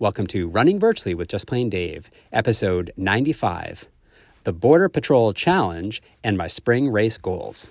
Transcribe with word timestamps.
Welcome 0.00 0.28
to 0.28 0.48
Running 0.48 0.78
Virtually 0.78 1.14
with 1.14 1.28
Just 1.28 1.46
Plain 1.46 1.68
Dave, 1.68 2.10
episode 2.32 2.90
95 2.96 3.86
The 4.44 4.52
Border 4.54 4.88
Patrol 4.88 5.34
Challenge 5.34 6.02
and 6.24 6.38
My 6.38 6.46
Spring 6.46 6.88
Race 6.88 7.18
Goals. 7.18 7.70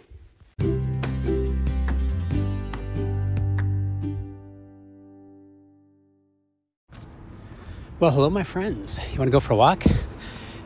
Well, 8.00 8.12
hello, 8.12 8.30
my 8.30 8.44
friends. 8.44 9.00
You 9.12 9.18
want 9.18 9.30
to 9.30 9.32
go 9.32 9.40
for 9.40 9.54
a 9.54 9.56
walk? 9.56 9.84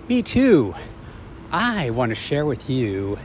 Me 0.10 0.22
too. 0.22 0.76
I 1.50 1.92
want 1.92 2.10
to 2.10 2.16
share 2.16 2.46
with 2.46 2.70
you 2.70 3.18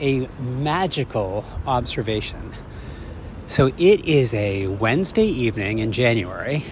a 0.00 0.26
magical 0.40 1.44
observation. 1.68 2.52
So, 3.46 3.68
it 3.78 4.04
is 4.04 4.34
a 4.34 4.66
Wednesday 4.66 5.26
evening 5.28 5.78
in 5.78 5.92
January. 5.92 6.64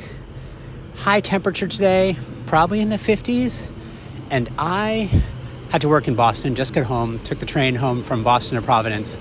High 0.97 1.21
temperature 1.21 1.67
today, 1.67 2.17
probably 2.47 2.81
in 2.81 2.89
the 2.89 2.97
50s. 2.97 3.63
And 4.31 4.49
I 4.59 5.11
had 5.71 5.83
to 5.83 5.89
work 5.89 6.09
in 6.09 6.15
Boston, 6.15 6.55
just 6.55 6.73
got 6.73 6.85
home, 6.85 7.19
took 7.21 7.41
the 7.41 7.47
train 7.47 7.75
home 7.75 8.03
from 8.03 8.25
Boston 8.25 8.57
to 8.57 8.63
Providence. 8.63 9.17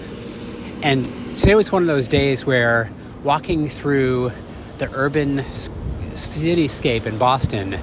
And 0.81 1.05
today 1.35 1.55
was 1.55 1.71
one 1.71 1.83
of 1.83 1.87
those 1.87 2.07
days 2.07 2.45
where 2.45 2.91
walking 3.23 3.69
through 3.69 4.31
the 4.77 4.89
urban 4.93 5.39
cityscape 5.39 7.05
in 7.05 7.17
Boston, 7.17 7.79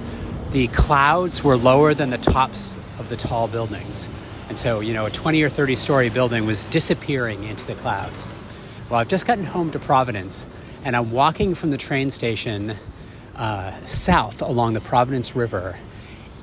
the 0.52 0.68
clouds 0.68 1.44
were 1.44 1.56
lower 1.56 1.92
than 1.94 2.10
the 2.10 2.18
tops 2.18 2.76
of 2.98 3.08
the 3.08 3.16
tall 3.16 3.48
buildings. 3.48 4.08
And 4.48 4.56
so, 4.56 4.80
you 4.80 4.94
know, 4.94 5.06
a 5.06 5.10
20 5.10 5.42
or 5.42 5.48
30 5.48 5.74
story 5.74 6.10
building 6.10 6.46
was 6.46 6.64
disappearing 6.64 7.42
into 7.44 7.66
the 7.66 7.74
clouds. 7.74 8.28
Well, 8.88 8.98
I've 9.00 9.08
just 9.08 9.26
gotten 9.26 9.44
home 9.44 9.70
to 9.72 9.78
Providence 9.78 10.46
and 10.84 10.96
I'm 10.96 11.10
walking 11.10 11.54
from 11.54 11.70
the 11.70 11.76
train 11.76 12.10
station 12.10 12.76
uh, 13.40 13.72
south 13.86 14.42
along 14.42 14.74
the 14.74 14.80
Providence 14.80 15.34
River, 15.34 15.78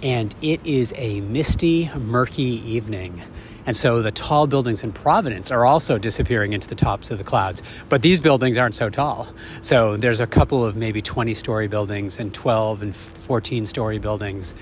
and 0.02 0.36
it 0.42 0.66
is 0.66 0.94
a 0.98 1.22
misty, 1.22 1.90
murky 1.96 2.62
evening. 2.72 3.22
And 3.68 3.76
so 3.76 4.02
the 4.02 4.12
tall 4.12 4.48
buildings 4.48 4.84
in 4.84 4.94
Providence 4.94 5.52
are 5.52 5.64
also 5.64 6.00
disappearing 6.00 6.54
into 6.54 6.68
the 6.68 6.76
tops 6.76 7.12
of 7.12 7.20
the 7.20 7.24
clouds. 7.24 7.62
But 7.88 8.02
these 8.02 8.20
buildings 8.20 8.58
aren't 8.58 8.76
so 8.76 8.90
tall. 8.90 9.28
So 9.62 9.98
there's 9.98 10.22
a 10.22 10.28
couple 10.28 10.66
of 10.66 10.76
maybe 10.76 11.02
20 11.02 11.34
story 11.36 11.68
buildings 11.68 12.20
and 12.20 12.34
12 12.34 12.82
and 12.82 12.96
14 12.96 13.66
story 13.66 14.00
buildings. 14.00 14.56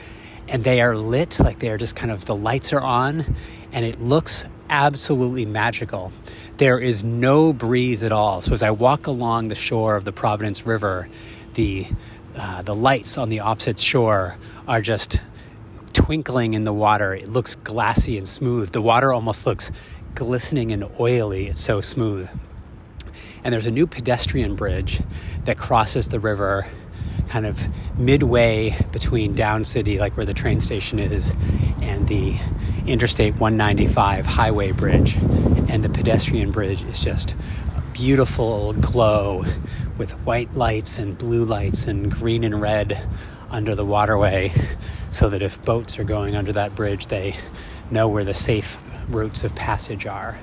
And 0.48 0.64
they 0.64 0.82
are 0.82 0.98
lit, 0.98 1.40
like 1.40 1.60
they 1.60 1.70
are 1.70 1.78
just 1.78 1.96
kind 1.96 2.12
of, 2.12 2.26
the 2.26 2.36
lights 2.36 2.74
are 2.74 2.82
on, 2.82 3.36
and 3.72 3.86
it 3.86 4.02
looks 4.02 4.44
absolutely 4.70 5.46
magical. 5.46 6.12
There 6.58 6.80
is 6.80 7.04
no 7.04 7.54
breeze 7.54 8.04
at 8.04 8.12
all. 8.12 8.42
So 8.42 8.54
as 8.54 8.64
I 8.64 8.72
walk 8.72 9.08
along 9.08 9.48
the 9.48 9.56
shore 9.56 9.96
of 9.96 10.04
the 10.04 10.12
Providence 10.12 10.66
River, 10.66 11.08
the 11.54 11.88
uh, 12.36 12.62
the 12.62 12.76
lights 12.76 13.18
on 13.18 13.30
the 13.30 13.40
opposite 13.40 13.80
shore 13.80 14.38
are 14.68 14.82
just 14.82 15.22
twinkling 15.94 16.54
in 16.54 16.64
the 16.64 16.74
water. 16.74 17.14
It 17.14 17.30
looks 17.30 17.56
glassy 17.56 18.18
and 18.18 18.28
smooth. 18.28 18.72
The 18.72 18.82
water 18.82 19.14
almost 19.14 19.46
looks 19.46 19.72
glistening 20.14 20.72
and 20.72 20.86
oily. 21.00 21.48
It's 21.48 21.62
so 21.62 21.82
smooth. 21.82 22.30
And 23.44 23.54
there's 23.54 23.68
a 23.68 23.72
new 23.72 23.88
pedestrian 23.88 24.56
bridge 24.56 25.02
that 25.46 25.58
crosses 25.58 26.10
the 26.10 26.20
river 26.20 26.66
kind 27.28 27.46
of 27.46 27.68
midway 27.98 28.76
between 28.92 29.34
Down 29.34 29.64
City, 29.64 29.98
like 29.98 30.18
where 30.18 30.26
the 30.26 30.34
train 30.34 30.60
station 30.60 31.00
is, 31.00 31.34
and 31.82 32.08
the 32.08 32.38
Interstate 32.88 33.34
195 33.36 34.26
highway 34.26 34.72
bridge. 34.72 35.16
And 35.68 35.84
the 35.84 35.90
pedestrian 35.90 36.52
bridge 36.52 36.84
is 36.84 37.00
just 37.00 37.36
beautiful 37.96 38.74
glow 38.74 39.46
with 39.98 40.12
white 40.26 40.54
lights 40.54 41.00
and 41.00 41.18
blue 41.18 41.46
lights 41.46 41.88
and 41.88 42.12
green 42.12 42.44
and 42.44 42.60
red 42.60 43.02
under 43.50 43.74
the 43.74 43.86
waterway 43.86 44.54
so 45.12 45.30
that 45.30 45.42
if 45.42 45.64
boats 45.64 45.98
are 45.98 46.04
going 46.04 46.36
under 46.36 46.52
that 46.52 46.76
bridge, 46.76 47.08
they 47.08 47.38
know 47.90 48.10
where 48.10 48.26
the 48.26 48.34
safe 48.34 48.80
routes 49.08 49.46
of 49.46 49.56
passage 49.56 50.06
are. 50.06 50.38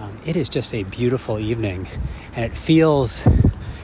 Um, 0.00 0.18
it 0.24 0.36
is 0.36 0.48
just 0.48 0.72
a 0.72 0.84
beautiful 0.84 1.38
evening, 1.38 1.86
and 2.34 2.46
it 2.46 2.56
feels 2.56 3.26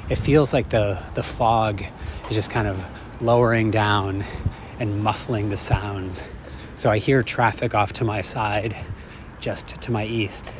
it 0.08 0.16
feels 0.16 0.54
like 0.54 0.70
the 0.70 0.98
the 1.14 1.22
fog 1.22 1.84
is 2.30 2.34
just 2.34 2.50
kind 2.50 2.66
of 2.66 2.82
lowering 3.20 3.70
down 3.70 4.24
and 4.80 5.04
muffling 5.04 5.50
the 5.50 5.58
sounds. 5.58 6.24
So 6.76 6.88
I 6.88 6.96
hear 6.96 7.22
traffic 7.22 7.74
off 7.74 7.92
to 7.94 8.04
my 8.04 8.22
side, 8.22 8.74
just 9.38 9.68
to 9.82 9.92
my 9.92 10.06
east, 10.06 10.50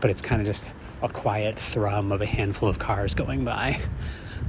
but 0.00 0.10
it's 0.10 0.20
kind 0.20 0.40
of 0.40 0.46
just 0.48 0.72
a 1.02 1.08
quiet 1.08 1.58
thrum 1.58 2.12
of 2.12 2.20
a 2.20 2.26
handful 2.26 2.68
of 2.68 2.78
cars 2.78 3.14
going 3.14 3.44
by. 3.44 3.80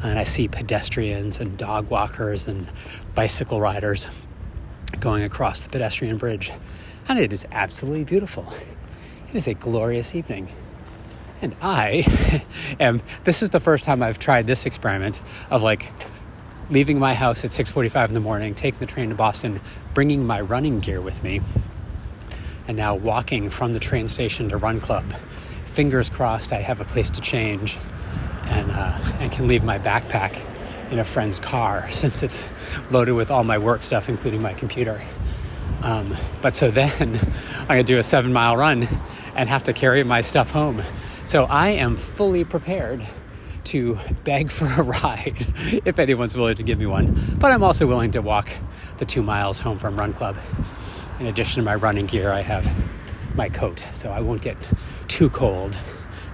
And 0.03 0.17
I 0.17 0.23
see 0.23 0.47
pedestrians 0.47 1.39
and 1.39 1.57
dog 1.57 1.89
walkers 1.89 2.47
and 2.47 2.67
bicycle 3.13 3.59
riders 3.59 4.07
going 4.99 5.23
across 5.23 5.61
the 5.61 5.69
pedestrian 5.69 6.17
bridge. 6.17 6.51
And 7.07 7.19
it 7.19 7.33
is 7.33 7.45
absolutely 7.51 8.03
beautiful. 8.03 8.51
It 9.29 9.35
is 9.35 9.47
a 9.47 9.53
glorious 9.53 10.15
evening. 10.15 10.49
And 11.41 11.55
I 11.61 12.43
am 12.79 13.01
this 13.23 13.41
is 13.41 13.49
the 13.49 13.59
first 13.59 13.83
time 13.83 14.03
I've 14.03 14.19
tried 14.19 14.47
this 14.47 14.65
experiment 14.65 15.21
of 15.49 15.63
like 15.63 15.87
leaving 16.69 16.99
my 16.99 17.13
house 17.13 17.43
at 17.43 17.51
6:45 17.51 18.09
in 18.09 18.13
the 18.13 18.19
morning, 18.19 18.55
taking 18.55 18.79
the 18.79 18.85
train 18.85 19.09
to 19.09 19.15
Boston, 19.15 19.59
bringing 19.93 20.25
my 20.25 20.39
running 20.39 20.79
gear 20.79 21.01
with 21.01 21.23
me, 21.23 21.41
and 22.67 22.77
now 22.77 22.93
walking 22.95 23.49
from 23.49 23.73
the 23.73 23.79
train 23.79 24.07
station 24.07 24.49
to 24.49 24.57
Run 24.57 24.79
Club 24.79 25.05
fingers 25.71 26.09
crossed 26.09 26.51
I 26.51 26.61
have 26.61 26.81
a 26.81 26.85
place 26.85 27.09
to 27.11 27.21
change 27.21 27.77
and, 28.43 28.71
uh, 28.71 28.99
and 29.19 29.31
can 29.31 29.47
leave 29.47 29.63
my 29.63 29.79
backpack 29.79 30.37
in 30.91 30.99
a 30.99 31.05
friend's 31.05 31.39
car 31.39 31.87
since 31.91 32.23
it's 32.23 32.47
loaded 32.89 33.13
with 33.13 33.31
all 33.31 33.43
my 33.43 33.57
work 33.57 33.81
stuff, 33.81 34.09
including 34.09 34.41
my 34.41 34.53
computer. 34.53 35.01
Um, 35.81 36.15
but 36.41 36.55
so 36.55 36.69
then 36.69 37.19
I'm 37.69 37.77
to 37.77 37.83
do 37.83 37.97
a 37.97 38.03
seven 38.03 38.33
mile 38.33 38.57
run 38.57 38.87
and 39.35 39.49
have 39.49 39.63
to 39.63 39.73
carry 39.73 40.03
my 40.03 40.21
stuff 40.21 40.51
home. 40.51 40.83
So 41.25 41.45
I 41.45 41.69
am 41.69 41.95
fully 41.95 42.43
prepared 42.43 43.07
to 43.63 43.99
beg 44.23 44.51
for 44.51 44.65
a 44.65 44.81
ride 45.03 45.81
if 45.85 45.99
anyone's 45.99 46.35
willing 46.35 46.55
to 46.57 46.63
give 46.63 46.79
me 46.79 46.85
one. 46.85 47.37
But 47.39 47.51
I'm 47.51 47.63
also 47.63 47.87
willing 47.87 48.11
to 48.11 48.21
walk 48.21 48.49
the 48.97 49.05
two 49.05 49.23
miles 49.23 49.59
home 49.59 49.79
from 49.79 49.97
Run 49.97 50.13
Club. 50.13 50.35
In 51.19 51.27
addition 51.27 51.61
to 51.61 51.65
my 51.65 51.75
running 51.75 52.07
gear, 52.07 52.31
I 52.31 52.41
have 52.41 52.69
my 53.35 53.49
coat 53.49 53.83
so 53.93 54.11
I 54.11 54.19
won't 54.19 54.41
get 54.41 54.57
too 55.07 55.29
cold 55.29 55.79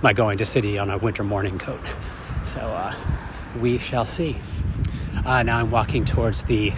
by 0.02 0.14
going 0.14 0.38
to 0.38 0.46
city 0.46 0.78
on 0.78 0.90
a 0.90 0.98
winter 0.98 1.24
morning 1.24 1.58
coat. 1.58 1.82
So 2.46 2.60
uh, 2.60 2.96
we 3.60 3.78
shall 3.78 4.06
see. 4.06 4.38
Uh, 5.26 5.44
now 5.44 5.60
I'm 5.60 5.72
walking 5.72 6.06
towards 6.06 6.44
the 6.44 6.72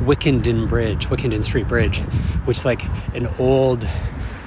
Wickenden 0.00 0.68
Bridge, 0.68 1.06
Wickenden 1.06 1.44
Street 1.44 1.68
Bridge, 1.68 2.00
which 2.44 2.58
is 2.58 2.64
like 2.64 2.82
an 3.14 3.28
old 3.38 3.88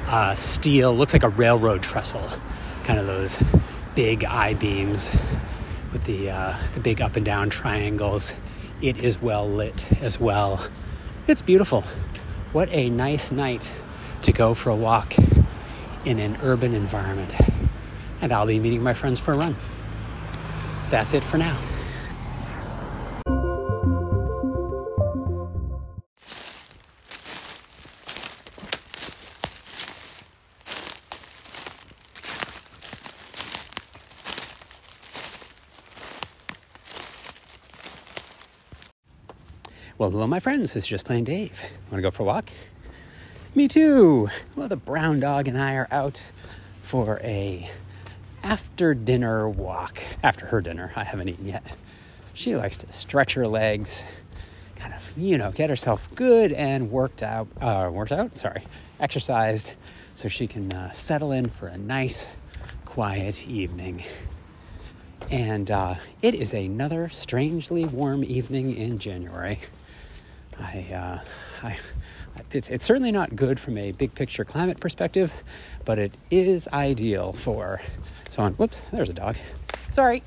uh, 0.06 0.36
steel, 0.36 0.96
looks 0.96 1.14
like 1.14 1.24
a 1.24 1.30
railroad 1.30 1.82
trestle, 1.82 2.30
kind 2.84 3.00
of 3.00 3.08
those 3.08 3.42
big 3.96 4.24
I 4.26 4.54
beams 4.54 5.12
with 5.92 6.04
the, 6.04 6.30
uh, 6.30 6.58
the 6.74 6.80
big 6.80 7.02
up 7.02 7.16
and 7.16 7.26
down 7.26 7.50
triangles. 7.50 8.34
It 8.82 8.98
is 8.98 9.22
well 9.22 9.50
lit 9.50 9.92
as 10.02 10.20
well. 10.20 10.68
It's 11.28 11.42
beautiful. 11.42 11.84
What 12.54 12.70
a 12.70 12.90
nice 12.90 13.32
night 13.32 13.72
to 14.22 14.32
go 14.32 14.54
for 14.54 14.70
a 14.70 14.76
walk 14.76 15.16
in 16.06 16.20
an 16.20 16.38
urban 16.42 16.74
environment. 16.74 17.36
And 18.22 18.32
I'll 18.32 18.48
be 18.48 18.60
meeting 18.60 18.82
my 18.82 18.94
friends 18.94 19.20
for 19.20 19.34
a 19.34 19.38
run. 19.38 19.56
That's 20.90 21.14
it 21.14 21.24
for 21.24 21.38
now. 21.38 21.58
Well, 40.00 40.12
hello, 40.12 40.28
my 40.28 40.40
friends. 40.40 40.74
This 40.74 40.84
is 40.84 40.88
just 40.88 41.06
plain 41.06 41.24
Dave. 41.24 41.60
Want 41.90 41.96
to 41.96 42.02
go 42.02 42.12
for 42.12 42.22
a 42.22 42.26
walk? 42.28 42.52
Me 43.56 43.68
too. 43.68 44.30
Well, 44.56 44.68
the 44.68 44.76
brown 44.76 45.20
dog 45.20 45.48
and 45.48 45.58
I 45.58 45.74
are 45.76 45.88
out 45.90 46.32
for 46.82 47.20
a 47.24 47.70
after 48.44 48.94
dinner 48.94 49.50
walk. 49.50 50.00
After 50.24 50.46
her 50.48 50.62
dinner, 50.62 50.92
I 50.96 51.04
haven't 51.04 51.30
eaten 51.30 51.48
yet. 51.48 51.64
She 52.34 52.56
likes 52.56 52.78
to 52.78 52.92
stretch 52.92 53.34
her 53.34 53.48
legs, 53.48 54.04
kind 54.76 54.94
of, 54.94 55.14
you 55.18 55.38
know, 55.38 55.52
get 55.52 55.70
herself 55.72 56.14
good 56.14 56.52
and 56.52 56.92
worked 56.92 57.24
out, 57.24 57.48
uh, 57.60 57.90
worked 57.92 58.12
out, 58.12 58.36
sorry, 58.36 58.64
exercised 59.00 59.74
so 60.14 60.30
she 60.30 60.46
can 60.46 60.72
uh, 60.72 60.92
settle 60.92 61.32
in 61.32 61.50
for 61.50 61.68
a 61.68 61.78
nice, 61.78 62.28
quiet 62.86 63.48
evening. 63.48 64.04
And 65.32 65.72
uh, 65.72 65.96
it 66.22 66.36
is 66.36 66.54
another 66.54 67.10
strangely 67.10 67.86
warm 67.86 68.24
evening 68.24 68.76
in 68.76 69.00
January. 69.00 69.60
I, 70.60 70.80
uh, 70.94 71.20
I 71.68 71.78
it's, 72.52 72.70
it's 72.70 72.84
certainly 72.86 73.12
not 73.12 73.36
good 73.36 73.60
from 73.60 73.78
a 73.78 73.92
big 73.92 74.14
picture 74.16 74.44
climate 74.46 74.80
perspective, 74.80 75.34
but 75.86 76.00
it 76.00 76.14
is 76.32 76.68
ideal 76.74 77.34
for 77.34 77.82
someone. 78.30 78.54
Whoops, 78.54 78.82
there's 78.92 79.10
a 79.10 79.14
dog. 79.14 79.38
Sorry. 79.92 80.24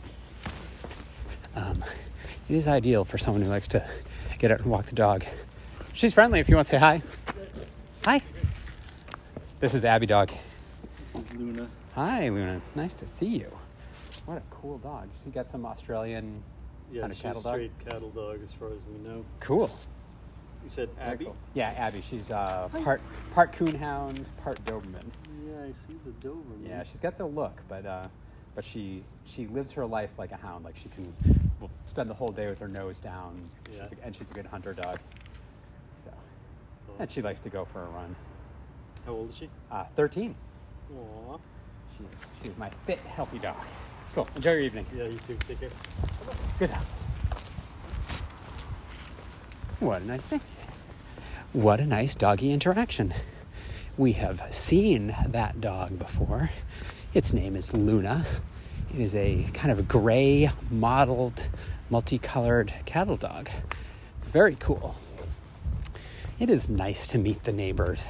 Um, 1.56 1.84
it 2.48 2.54
is 2.56 2.66
ideal 2.66 3.04
for 3.04 3.18
someone 3.18 3.42
who 3.42 3.48
likes 3.48 3.68
to 3.68 3.84
get 4.38 4.50
out 4.50 4.60
and 4.60 4.70
walk 4.70 4.86
the 4.86 4.94
dog. 4.94 5.24
She's 5.92 6.14
friendly 6.14 6.40
if 6.40 6.48
you 6.48 6.56
want 6.56 6.66
to 6.66 6.70
say 6.70 6.78
hi. 6.78 7.02
Hi. 8.04 8.20
This 9.58 9.74
is 9.74 9.84
Abby 9.84 10.06
Dog. 10.06 10.30
This 10.98 11.22
is 11.22 11.32
Luna. 11.32 11.68
Hi, 11.94 12.28
Luna. 12.28 12.60
Nice 12.74 12.94
to 12.94 13.06
see 13.06 13.26
you. 13.26 13.52
What 14.24 14.38
a 14.38 14.42
cool 14.50 14.78
dog. 14.78 15.08
She 15.24 15.30
got 15.30 15.48
some 15.50 15.66
Australian 15.66 16.42
Yeah, 16.92 17.02
kind 17.02 17.12
of 17.12 17.16
she's 17.18 17.22
cattle 17.22 17.40
a 17.40 17.44
dog. 17.44 17.52
straight 17.54 17.72
cattle 17.88 18.10
dog 18.10 18.38
as 18.42 18.52
far 18.52 18.68
as 18.68 18.78
we 18.90 19.06
know. 19.06 19.24
Cool. 19.40 19.70
You 20.62 20.68
said 20.68 20.88
Abby? 21.00 21.28
Yeah, 21.54 21.68
Abby. 21.76 22.00
She's 22.02 22.30
uh, 22.30 22.68
part 22.84 23.00
part 23.34 23.52
coonhound, 23.52 24.26
part 24.42 24.62
Doberman. 24.64 25.04
Yeah, 25.48 25.64
I 25.68 25.72
see 25.72 25.96
the 26.04 26.10
Doberman. 26.26 26.68
Yeah, 26.68 26.82
she's 26.82 27.00
got 27.00 27.16
the 27.18 27.26
look, 27.26 27.62
but 27.68 27.86
uh, 27.86 28.08
but 28.54 28.64
she 28.64 29.02
she 29.24 29.46
lives 29.46 29.72
her 29.72 29.86
life 29.86 30.10
like 30.18 30.32
a 30.32 30.36
hound. 30.36 30.64
Like 30.64 30.76
she 30.76 30.88
can 30.90 31.12
spend 31.86 32.10
the 32.10 32.14
whole 32.14 32.28
day 32.28 32.46
with 32.48 32.58
her 32.58 32.68
nose 32.68 33.00
down. 33.00 33.40
Yeah. 33.72 33.82
She's 33.84 33.92
a, 33.98 34.04
and 34.04 34.14
she's 34.16 34.30
a 34.30 34.34
good 34.34 34.46
hunter 34.46 34.74
dog. 34.74 34.98
So, 36.04 36.10
Oh. 36.88 36.92
and 36.98 37.10
she 37.10 37.22
likes 37.22 37.40
to 37.40 37.48
go 37.50 37.64
for 37.64 37.82
a 37.82 37.88
run. 37.88 38.14
How 39.06 39.12
old 39.12 39.30
is 39.30 39.36
she? 39.36 39.48
Uh, 39.70 39.84
Thirteen. 39.96 40.34
Aw. 40.94 41.36
She's 41.96 42.06
she's 42.42 42.56
my 42.58 42.70
fit, 42.86 43.00
healthy 43.00 43.38
dog. 43.38 43.56
Cool. 44.14 44.28
Enjoy 44.36 44.52
your 44.52 44.60
evening. 44.60 44.86
Yeah, 44.94 45.04
you 45.04 45.18
too. 45.26 45.38
Take 45.48 45.60
care. 45.60 45.70
Good 46.58 46.70
dog. 46.70 46.82
What 49.80 50.02
a 50.02 50.04
nice 50.04 50.22
thing. 50.22 50.42
What 51.54 51.80
a 51.80 51.86
nice 51.86 52.14
doggy 52.14 52.52
interaction. 52.52 53.14
We 53.96 54.12
have 54.12 54.42
seen 54.50 55.16
that 55.26 55.62
dog 55.62 55.98
before. 55.98 56.50
Its 57.14 57.32
name 57.32 57.56
is 57.56 57.72
Luna. 57.72 58.26
It 58.92 59.00
is 59.00 59.14
a 59.14 59.46
kind 59.54 59.72
of 59.72 59.88
gray, 59.88 60.50
mottled, 60.70 61.48
multicolored 61.88 62.74
cattle 62.84 63.16
dog. 63.16 63.48
Very 64.22 64.54
cool. 64.60 64.96
It 66.38 66.50
is 66.50 66.68
nice 66.68 67.06
to 67.08 67.18
meet 67.18 67.44
the 67.44 67.52
neighbors, 67.52 68.06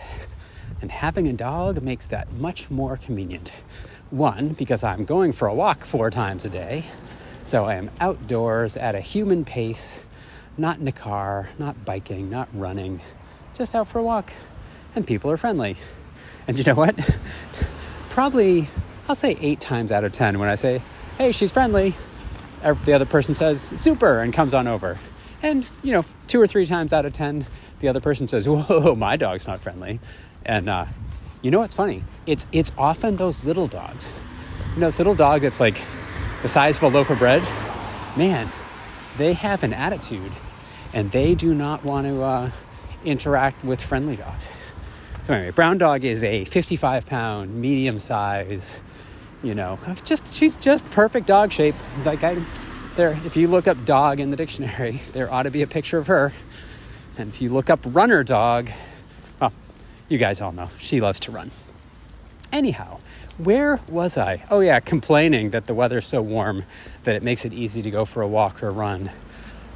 and 0.82 0.90
having 0.90 1.28
a 1.28 1.32
dog 1.32 1.82
makes 1.82 2.06
that 2.06 2.32
much 2.32 2.68
more 2.68 2.96
convenient. 2.96 3.62
One, 4.10 4.54
because 4.54 4.82
I'm 4.82 5.04
going 5.04 5.30
for 5.30 5.46
a 5.46 5.54
walk 5.54 5.84
four 5.84 6.10
times 6.10 6.44
a 6.44 6.50
day, 6.50 6.86
so 7.44 7.64
I 7.64 7.76
am 7.76 7.92
outdoors 8.00 8.76
at 8.76 8.96
a 8.96 9.00
human 9.00 9.44
pace, 9.44 10.02
not 10.56 10.78
in 10.78 10.88
a 10.88 10.92
car, 10.92 11.50
not 11.58 11.84
biking, 11.84 12.30
not 12.30 12.48
running, 12.52 13.00
just 13.54 13.74
out 13.74 13.88
for 13.88 13.98
a 13.98 14.02
walk, 14.02 14.32
and 14.94 15.06
people 15.06 15.30
are 15.30 15.36
friendly. 15.36 15.76
And 16.46 16.58
you 16.58 16.64
know 16.64 16.74
what? 16.74 16.98
Probably, 18.08 18.68
I'll 19.08 19.14
say 19.14 19.36
eight 19.40 19.60
times 19.60 19.92
out 19.92 20.04
of 20.04 20.12
ten 20.12 20.38
when 20.38 20.48
I 20.48 20.54
say, 20.54 20.82
hey, 21.18 21.32
she's 21.32 21.52
friendly, 21.52 21.94
the 22.62 22.92
other 22.92 23.06
person 23.06 23.34
says, 23.34 23.60
super, 23.60 24.20
and 24.20 24.32
comes 24.32 24.54
on 24.54 24.66
over. 24.66 24.98
And, 25.42 25.66
you 25.82 25.92
know, 25.92 26.04
two 26.26 26.40
or 26.40 26.46
three 26.46 26.66
times 26.66 26.92
out 26.92 27.04
of 27.06 27.12
ten, 27.12 27.46
the 27.80 27.88
other 27.88 28.00
person 28.00 28.26
says, 28.26 28.48
whoa, 28.48 28.94
my 28.94 29.16
dog's 29.16 29.46
not 29.46 29.60
friendly. 29.62 30.00
And, 30.44 30.68
uh, 30.68 30.86
you 31.42 31.50
know 31.50 31.60
what's 31.60 31.74
funny? 31.74 32.04
It's, 32.26 32.46
it's 32.52 32.72
often 32.76 33.16
those 33.16 33.46
little 33.46 33.66
dogs. 33.66 34.12
You 34.74 34.80
know, 34.80 34.88
this 34.88 34.98
little 34.98 35.14
dog 35.14 35.40
that's 35.42 35.58
like 35.60 35.80
the 36.42 36.48
size 36.48 36.76
of 36.76 36.82
a 36.82 36.88
loaf 36.88 37.10
of 37.10 37.18
bread. 37.18 37.42
Man, 38.16 38.50
they 39.18 39.32
have 39.32 39.62
an 39.62 39.72
attitude 39.72 40.32
and 40.92 41.10
they 41.10 41.34
do 41.34 41.54
not 41.54 41.84
want 41.84 42.06
to 42.06 42.22
uh, 42.22 42.50
interact 43.04 43.64
with 43.64 43.80
friendly 43.80 44.16
dogs. 44.16 44.50
So 45.22 45.34
anyway, 45.34 45.50
brown 45.50 45.78
dog 45.78 46.04
is 46.04 46.22
a 46.22 46.44
55 46.46 47.06
pound, 47.06 47.54
medium 47.54 47.98
size, 47.98 48.80
you 49.42 49.54
know, 49.54 49.78
just 50.04 50.34
she's 50.34 50.56
just 50.56 50.88
perfect 50.90 51.26
dog 51.26 51.52
shape. 51.52 51.74
Like 52.04 52.22
I, 52.22 52.42
there, 52.96 53.18
if 53.24 53.36
you 53.36 53.48
look 53.48 53.68
up 53.68 53.84
dog 53.84 54.20
in 54.20 54.30
the 54.30 54.36
dictionary, 54.36 55.02
there 55.12 55.32
ought 55.32 55.44
to 55.44 55.50
be 55.50 55.62
a 55.62 55.66
picture 55.66 55.98
of 55.98 56.06
her. 56.08 56.32
And 57.16 57.28
if 57.28 57.40
you 57.40 57.50
look 57.50 57.70
up 57.70 57.80
runner 57.84 58.24
dog, 58.24 58.70
well, 59.40 59.52
you 60.08 60.18
guys 60.18 60.40
all 60.40 60.52
know 60.52 60.68
she 60.78 61.00
loves 61.00 61.20
to 61.20 61.30
run. 61.30 61.50
Anyhow, 62.52 63.00
where 63.44 63.80
was 63.88 64.18
I? 64.18 64.44
Oh 64.50 64.60
yeah, 64.60 64.80
complaining 64.80 65.50
that 65.50 65.66
the 65.66 65.74
weather's 65.74 66.06
so 66.06 66.20
warm 66.20 66.64
that 67.04 67.16
it 67.16 67.22
makes 67.22 67.44
it 67.44 67.52
easy 67.52 67.80
to 67.82 67.90
go 67.90 68.04
for 68.04 68.22
a 68.22 68.28
walk 68.28 68.62
or 68.62 68.70
run 68.70 69.10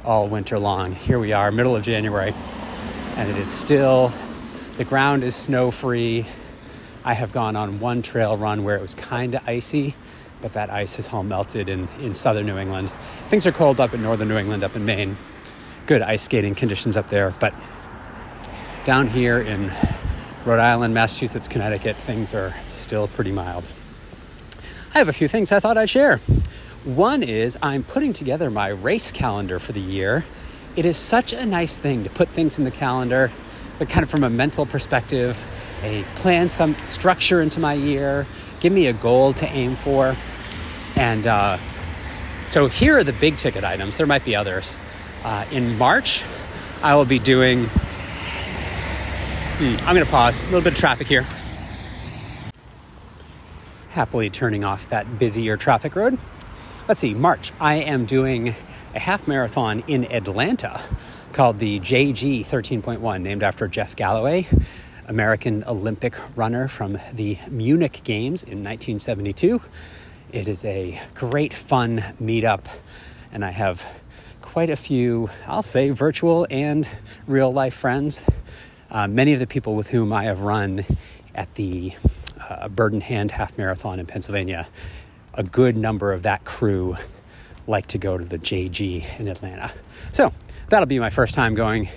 all 0.03 0.27
winter 0.27 0.59
long. 0.59 0.93
Here 0.93 1.17
we 1.17 1.33
are, 1.33 1.51
middle 1.51 1.75
of 1.75 1.83
January, 1.83 2.33
and 3.17 3.29
it 3.29 3.37
is 3.37 3.47
still 3.47 4.13
the 4.77 4.85
ground 4.85 5.23
is 5.23 5.35
snow 5.35 5.71
free. 5.71 6.25
I 7.03 7.13
have 7.13 7.31
gone 7.31 7.55
on 7.55 7.79
one 7.79 8.01
trail 8.01 8.37
run 8.37 8.63
where 8.63 8.75
it 8.75 8.81
was 8.81 8.93
kind 8.93 9.33
of 9.33 9.47
icy, 9.47 9.95
but 10.41 10.53
that 10.53 10.69
ice 10.69 10.97
has 10.97 11.07
all 11.11 11.23
melted 11.23 11.67
in, 11.67 11.87
in 11.99 12.13
southern 12.13 12.45
New 12.45 12.57
England. 12.57 12.91
Things 13.29 13.47
are 13.47 13.51
cold 13.51 13.79
up 13.79 13.93
in 13.93 14.03
northern 14.03 14.27
New 14.27 14.37
England, 14.37 14.63
up 14.63 14.75
in 14.75 14.85
Maine. 14.85 15.17
Good 15.87 16.01
ice 16.01 16.23
skating 16.23 16.55
conditions 16.55 16.97
up 16.97 17.09
there, 17.09 17.33
but 17.39 17.53
down 18.85 19.07
here 19.07 19.39
in 19.39 19.71
Rhode 20.45 20.59
Island, 20.59 20.93
Massachusetts, 20.93 21.47
Connecticut, 21.47 21.97
things 21.97 22.31
are 22.35 22.53
still 22.67 23.07
pretty 23.07 23.31
mild. 23.31 23.73
I 24.93 24.99
have 24.99 25.09
a 25.09 25.13
few 25.13 25.27
things 25.27 25.51
I 25.51 25.59
thought 25.59 25.75
I'd 25.75 25.89
share. 25.89 26.17
One 26.83 27.23
is 27.23 27.57
I'm 27.63 27.83
putting 27.83 28.13
together 28.13 28.51
my 28.51 28.67
race 28.67 29.11
calendar 29.11 29.57
for 29.57 29.71
the 29.71 29.81
year. 29.81 30.23
It 30.75 30.85
is 30.85 30.97
such 30.97 31.33
a 31.33 31.47
nice 31.47 31.75
thing 31.75 32.03
to 32.03 32.11
put 32.11 32.29
things 32.29 32.59
in 32.59 32.63
the 32.63 32.69
calendar, 32.69 33.31
but 33.79 33.89
kind 33.89 34.03
of 34.03 34.11
from 34.11 34.23
a 34.23 34.29
mental 34.29 34.67
perspective, 34.67 35.47
a 35.81 36.03
plan 36.17 36.47
some 36.47 36.75
structure 36.83 37.41
into 37.41 37.59
my 37.59 37.73
year, 37.73 38.27
give 38.59 38.71
me 38.71 38.85
a 38.85 38.93
goal 38.93 39.33
to 39.33 39.47
aim 39.47 39.75
for. 39.75 40.15
And 40.95 41.25
uh, 41.25 41.57
so 42.45 42.67
here 42.67 42.99
are 42.99 43.03
the 43.03 43.13
big 43.13 43.37
ticket 43.37 43.63
items. 43.63 43.97
There 43.97 44.05
might 44.05 44.23
be 44.23 44.35
others. 44.35 44.75
Uh, 45.23 45.43
in 45.51 45.75
March, 45.79 46.23
I 46.83 46.93
will 46.93 47.05
be 47.05 47.17
doing. 47.17 47.67
Hmm, 49.57 49.77
I'm 49.87 49.95
going 49.95 50.05
to 50.05 50.11
pause. 50.11 50.43
A 50.43 50.47
little 50.47 50.59
bit 50.59 50.73
of 50.73 50.79
traffic 50.79 51.07
here. 51.07 51.25
Happily 53.91 54.29
turning 54.29 54.65
off 54.65 54.89
that 54.89 55.17
busier 55.17 55.55
traffic 55.55 55.95
road. 55.95 56.17
Let's 56.89 56.99
see, 56.99 57.13
March, 57.13 57.53
I 57.57 57.75
am 57.75 58.03
doing 58.03 58.53
a 58.93 58.99
half 58.99 59.29
marathon 59.29 59.85
in 59.87 60.11
Atlanta 60.11 60.81
called 61.31 61.59
the 61.59 61.79
JG 61.79 62.41
13.1, 62.41 63.21
named 63.21 63.43
after 63.43 63.69
Jeff 63.69 63.95
Galloway, 63.95 64.45
American 65.07 65.63
Olympic 65.63 66.15
runner 66.37 66.67
from 66.67 66.99
the 67.13 67.37
Munich 67.49 68.01
Games 68.03 68.43
in 68.43 68.61
1972. 68.61 69.61
It 70.33 70.49
is 70.49 70.65
a 70.65 71.01
great 71.13 71.53
fun 71.53 71.99
meetup, 72.21 72.65
and 73.31 73.45
I 73.45 73.51
have 73.51 74.01
quite 74.41 74.69
a 74.69 74.75
few, 74.75 75.29
I'll 75.47 75.63
say, 75.63 75.91
virtual 75.91 76.45
and 76.49 76.89
real 77.25 77.53
life 77.53 77.73
friends. 77.73 78.25
Uh, 78.95 79.09
many 79.09 79.33
of 79.33 79.41
the 79.41 79.45
people 79.45 79.75
with 79.75 79.89
whom 79.89 80.13
I 80.13 80.23
have 80.23 80.39
run 80.39 80.85
at 81.35 81.53
the 81.55 81.91
uh, 82.39 82.69
Bird 82.69 82.93
in 82.93 83.01
Hand 83.01 83.29
Half 83.31 83.57
Marathon 83.57 83.99
in 83.99 84.05
Pennsylvania, 84.05 84.69
a 85.33 85.43
good 85.43 85.75
number 85.75 86.13
of 86.13 86.23
that 86.23 86.45
crew 86.45 86.95
like 87.67 87.87
to 87.87 87.97
go 87.97 88.17
to 88.17 88.23
the 88.23 88.39
JG 88.39 89.19
in 89.19 89.27
Atlanta. 89.27 89.73
So 90.13 90.31
that'll 90.69 90.85
be 90.85 90.97
my 90.99 91.09
first 91.09 91.33
time 91.33 91.55
going 91.55 91.89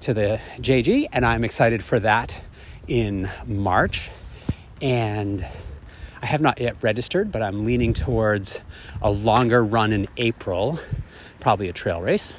to 0.00 0.14
the 0.14 0.40
JG, 0.56 1.08
and 1.12 1.26
I'm 1.26 1.44
excited 1.44 1.84
for 1.84 2.00
that 2.00 2.42
in 2.88 3.28
March. 3.44 4.08
And 4.80 5.46
I 6.22 6.24
have 6.24 6.40
not 6.40 6.58
yet 6.58 6.76
registered, 6.80 7.30
but 7.30 7.42
I'm 7.42 7.66
leaning 7.66 7.92
towards 7.92 8.60
a 9.02 9.10
longer 9.10 9.62
run 9.62 9.92
in 9.92 10.08
April, 10.16 10.80
probably 11.38 11.68
a 11.68 11.74
trail 11.74 12.00
race. 12.00 12.34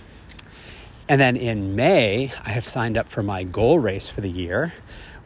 And 1.12 1.20
then 1.20 1.36
in 1.36 1.76
May, 1.76 2.32
I 2.46 2.52
have 2.52 2.64
signed 2.64 2.98
up 2.98 3.10
for 3.10 3.22
my 3.22 3.44
goal 3.44 3.80
race 3.80 4.10
for 4.10 4.22
the 4.22 4.30
year, 4.30 4.74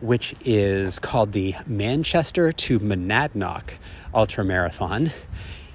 which 0.01 0.33
is 0.43 0.97
called 0.97 1.31
the 1.31 1.53
Manchester 1.67 2.51
to 2.51 2.79
Monadnock 2.79 3.73
Ultra 4.11 4.43
Marathon. 4.43 5.11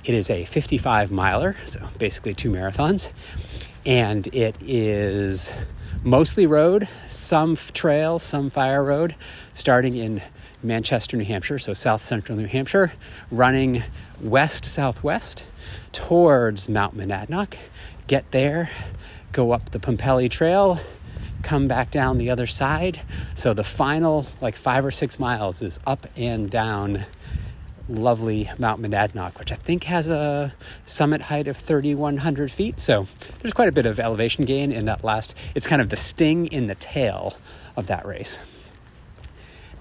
It 0.03 0.15
is 0.15 0.29
a 0.29 0.47
55 0.47 1.13
miler, 1.13 1.55
so 1.65 1.87
basically 1.97 2.35
two 2.35 2.51
marathons, 2.51 3.09
and 3.87 4.27
it 4.35 4.57
is 4.61 5.53
mostly 6.03 6.45
road, 6.45 6.89
some 7.07 7.55
trail, 7.55 8.19
some 8.19 8.51
fire 8.51 8.83
road, 8.83 9.15
starting 9.55 9.95
in 9.95 10.23
Manchester, 10.61 11.17
New 11.19 11.25
Hampshire, 11.25 11.61
so 11.61 11.73
south 11.73 12.03
central 12.03 12.37
New 12.37 12.49
Hampshire, 12.49 12.95
running 13.31 13.85
west 14.21 14.65
southwest 14.65 15.45
towards 15.93 16.69
Mount 16.69 16.97
Monadnock. 16.97 17.57
Get 18.09 18.29
there, 18.33 18.71
go 19.33 19.53
up 19.53 19.71
the 19.71 19.79
Pumpelly 19.79 20.31
Trail, 20.31 20.81
come 21.43 21.69
back 21.69 21.91
down 21.91 22.19
the 22.19 22.31
other 22.31 22.47
side. 22.47 23.01
So 23.35 23.55
the 23.55 23.65
final 23.65 24.27
like 24.41 24.57
five 24.57 24.85
or 24.85 24.91
six 24.91 25.19
miles 25.19 25.63
is 25.63 25.81
up 25.87 26.07
and 26.17 26.51
down 26.51 27.07
lovely 27.89 28.51
Mount 28.59 28.81
Monadnock, 28.81 29.39
which 29.39 29.51
I 29.51 29.57
think 29.57 29.85
has 29.85 30.09
a 30.09 30.55
summit 30.87 31.23
height 31.23 31.49
of 31.49 31.57
3,100 31.57 32.51
feet. 32.51 32.81
So 32.81 33.07
there's 33.41 33.55
quite 33.55 33.69
a 33.69 33.73
bit 33.73 33.87
of 33.87 33.99
elevation 33.99 34.45
gain 34.45 34.71
in 34.73 34.85
that 34.85 35.03
last. 35.03 35.35
It's 35.55 35.67
kind 35.67 35.83
of 35.83 35.89
the 35.89 35.97
sting 35.97 36.47
in 36.47 36.67
the 36.67 36.77
tail 36.77 37.37
of 37.77 37.87
that 37.89 38.07
race. 38.07 38.39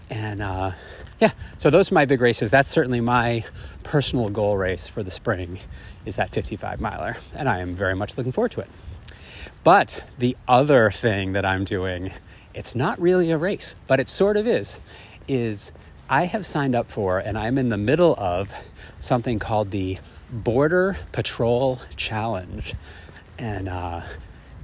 And 0.10 0.42
uh, 0.42 0.72
yeah, 1.20 1.32
so 1.58 1.70
those 1.70 1.92
are 1.92 1.96
my 1.96 2.06
big 2.06 2.22
races. 2.22 2.50
That's 2.50 2.70
certainly 2.70 3.02
my 3.02 3.44
personal 3.84 4.30
goal 4.30 4.58
race 4.58 4.88
for 4.88 5.04
the 5.04 5.12
spring 5.12 5.60
is 6.06 6.16
that 6.16 6.30
55 6.30 6.80
miler, 6.80 7.18
and 7.36 7.48
I 7.48 7.60
am 7.60 7.76
very 7.76 7.96
much 7.96 8.18
looking 8.18 8.32
forward 8.32 8.52
to 8.52 8.62
it. 8.62 8.70
But 9.64 10.04
the 10.18 10.36
other 10.48 10.92
thing 10.92 11.34
that 11.34 11.46
I'm 11.46 11.66
doing, 11.66 12.12
it's 12.54 12.76
not 12.76 13.00
really 13.00 13.32
a 13.32 13.38
race, 13.38 13.76
but 13.88 14.00
it 14.00 14.10
sort 14.10 14.38
of 14.38 14.48
is, 14.48 14.80
is 15.28 15.72
I 16.10 16.26
have 16.26 16.46
signed 16.46 16.76
up 16.76 16.90
for 16.90 17.20
and 17.20 17.38
I'm 17.38 17.58
in 17.58 17.70
the 17.70 17.78
middle 17.78 18.16
of 18.18 18.54
something 19.00 19.38
called 19.38 19.72
the 19.72 20.00
Border 20.32 20.98
Patrol 21.12 21.80
Challenge. 21.96 22.74
And 23.38 23.70
uh, 23.70 24.02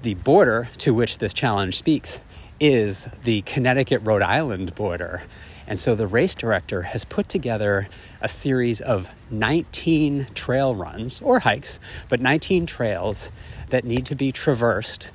the 0.01 0.15
border 0.15 0.69
to 0.79 0.93
which 0.93 1.19
this 1.19 1.33
challenge 1.33 1.77
speaks 1.77 2.19
is 2.59 3.07
the 3.23 3.41
Connecticut 3.41 4.01
Rhode 4.03 4.21
Island 4.21 4.75
border. 4.75 5.23
And 5.67 5.79
so 5.79 5.95
the 5.95 6.07
race 6.07 6.35
director 6.35 6.83
has 6.83 7.05
put 7.05 7.27
together 7.27 7.87
a 8.21 8.27
series 8.27 8.81
of 8.81 9.13
19 9.31 10.27
trail 10.35 10.75
runs 10.75 11.21
or 11.21 11.39
hikes, 11.39 11.79
but 12.07 12.21
19 12.21 12.65
trails 12.65 13.31
that 13.69 13.83
need 13.83 14.05
to 14.05 14.15
be 14.15 14.31
traversed 14.31 15.11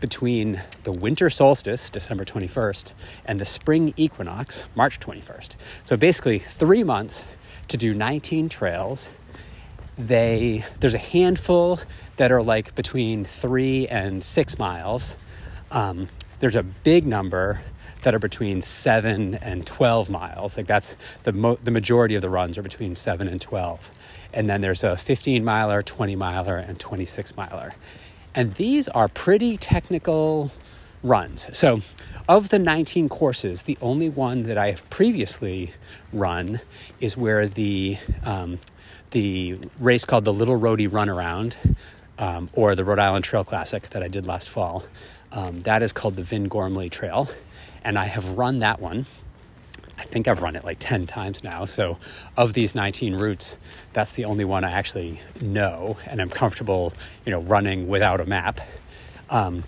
between 0.00 0.62
the 0.82 0.92
winter 0.92 1.30
solstice, 1.30 1.88
December 1.88 2.24
21st, 2.24 2.92
and 3.24 3.40
the 3.40 3.44
spring 3.44 3.94
equinox, 3.96 4.66
March 4.74 5.00
21st. 5.00 5.54
So 5.84 5.96
basically, 5.96 6.38
three 6.38 6.84
months 6.84 7.24
to 7.68 7.76
do 7.76 7.94
19 7.94 8.48
trails. 8.48 9.10
They 9.96 10.64
there's 10.80 10.94
a 10.94 10.98
handful 10.98 11.80
that 12.16 12.32
are 12.32 12.42
like 12.42 12.74
between 12.74 13.24
three 13.24 13.86
and 13.86 14.22
six 14.22 14.58
miles. 14.58 15.16
Um, 15.70 16.08
there's 16.40 16.56
a 16.56 16.62
big 16.62 17.06
number 17.06 17.60
that 18.04 18.14
are 18.14 18.20
between 18.20 18.62
seven 18.62 19.34
and 19.34 19.66
12 19.66 20.08
miles. 20.08 20.56
Like 20.56 20.66
that's 20.66 20.96
the, 21.24 21.32
mo- 21.32 21.58
the 21.62 21.70
majority 21.70 22.14
of 22.14 22.22
the 22.22 22.30
runs 22.30 22.56
are 22.56 22.62
between 22.62 22.96
seven 22.96 23.28
and 23.28 23.40
12. 23.40 23.90
And 24.32 24.48
then 24.48 24.60
there's 24.60 24.84
a 24.84 24.96
15 24.96 25.44
miler, 25.44 25.82
20 25.82 26.16
miler, 26.16 26.56
and 26.56 26.78
26 26.78 27.36
miler. 27.36 27.72
And 28.34 28.54
these 28.54 28.88
are 28.88 29.08
pretty 29.08 29.56
technical 29.56 30.50
runs. 31.02 31.56
So, 31.56 31.82
of 32.28 32.48
the 32.48 32.58
19 32.58 33.08
courses, 33.08 33.62
the 33.62 33.76
only 33.82 34.08
one 34.08 34.44
that 34.44 34.56
I 34.56 34.70
have 34.70 34.88
previously 34.88 35.74
run 36.12 36.60
is 37.00 37.16
where 37.16 37.46
the, 37.46 37.98
um, 38.24 38.58
the 39.10 39.58
race 39.78 40.04
called 40.06 40.24
the 40.24 40.32
Little 40.32 40.56
Rhody 40.56 40.88
Runaround, 40.88 41.56
um, 42.18 42.48
or 42.54 42.74
the 42.74 42.84
Rhode 42.84 42.98
Island 42.98 43.24
Trail 43.24 43.44
Classic 43.44 43.82
that 43.90 44.02
I 44.02 44.08
did 44.08 44.26
last 44.26 44.48
fall. 44.48 44.84
Um, 45.32 45.60
that 45.60 45.82
is 45.82 45.92
called 45.92 46.16
the 46.16 46.22
Vin 46.22 46.48
Gormley 46.48 46.88
Trail 46.88 47.28
and 47.84 47.98
I 47.98 48.06
have 48.06 48.36
run 48.36 48.60
that 48.60 48.80
one. 48.80 49.06
I 49.96 50.02
think 50.02 50.26
I've 50.26 50.42
run 50.42 50.56
it 50.56 50.64
like 50.64 50.78
10 50.80 51.06
times 51.06 51.44
now. 51.44 51.64
So, 51.66 51.98
of 52.36 52.52
these 52.54 52.74
19 52.74 53.14
routes, 53.14 53.56
that's 53.92 54.12
the 54.12 54.24
only 54.24 54.44
one 54.44 54.64
I 54.64 54.72
actually 54.72 55.20
know 55.40 55.98
and 56.06 56.20
I'm 56.20 56.30
comfortable, 56.30 56.92
you 57.24 57.30
know, 57.30 57.40
running 57.40 57.86
without 57.86 58.20
a 58.20 58.24
map. 58.24 58.60
Um, 59.30 59.64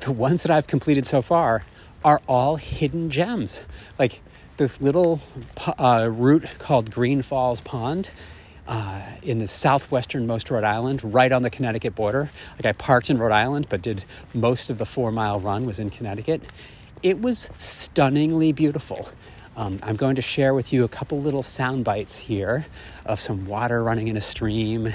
the 0.00 0.12
ones 0.12 0.42
that 0.42 0.50
I've 0.50 0.66
completed 0.66 1.06
so 1.06 1.22
far 1.22 1.64
are 2.04 2.20
all 2.26 2.56
hidden 2.56 3.10
gems. 3.10 3.62
Like 3.98 4.20
this 4.56 4.80
little 4.80 5.20
uh, 5.78 6.08
route 6.10 6.46
called 6.58 6.90
Green 6.90 7.22
Falls 7.22 7.60
Pond 7.60 8.10
uh, 8.66 9.02
in 9.22 9.38
the 9.38 9.46
southwesternmost 9.46 10.50
Rhode 10.50 10.64
Island, 10.64 11.14
right 11.14 11.32
on 11.32 11.42
the 11.42 11.50
Connecticut 11.50 11.94
border. 11.94 12.30
Like 12.52 12.66
I 12.66 12.72
parked 12.72 13.10
in 13.10 13.18
Rhode 13.18 13.32
Island, 13.32 13.66
but 13.68 13.82
did 13.82 14.04
most 14.32 14.70
of 14.70 14.78
the 14.78 14.86
four 14.86 15.12
mile 15.12 15.40
run 15.40 15.66
was 15.66 15.78
in 15.78 15.90
Connecticut 15.90 16.42
it 17.02 17.20
was 17.20 17.50
stunningly 17.58 18.52
beautiful. 18.52 19.08
Um, 19.56 19.80
I'm 19.82 19.96
going 19.96 20.16
to 20.16 20.22
share 20.22 20.54
with 20.54 20.72
you 20.72 20.84
a 20.84 20.88
couple 20.88 21.20
little 21.20 21.42
sound 21.42 21.84
bites 21.84 22.18
here 22.18 22.66
of 23.04 23.20
some 23.20 23.46
water 23.46 23.82
running 23.82 24.08
in 24.08 24.16
a 24.16 24.20
stream, 24.20 24.92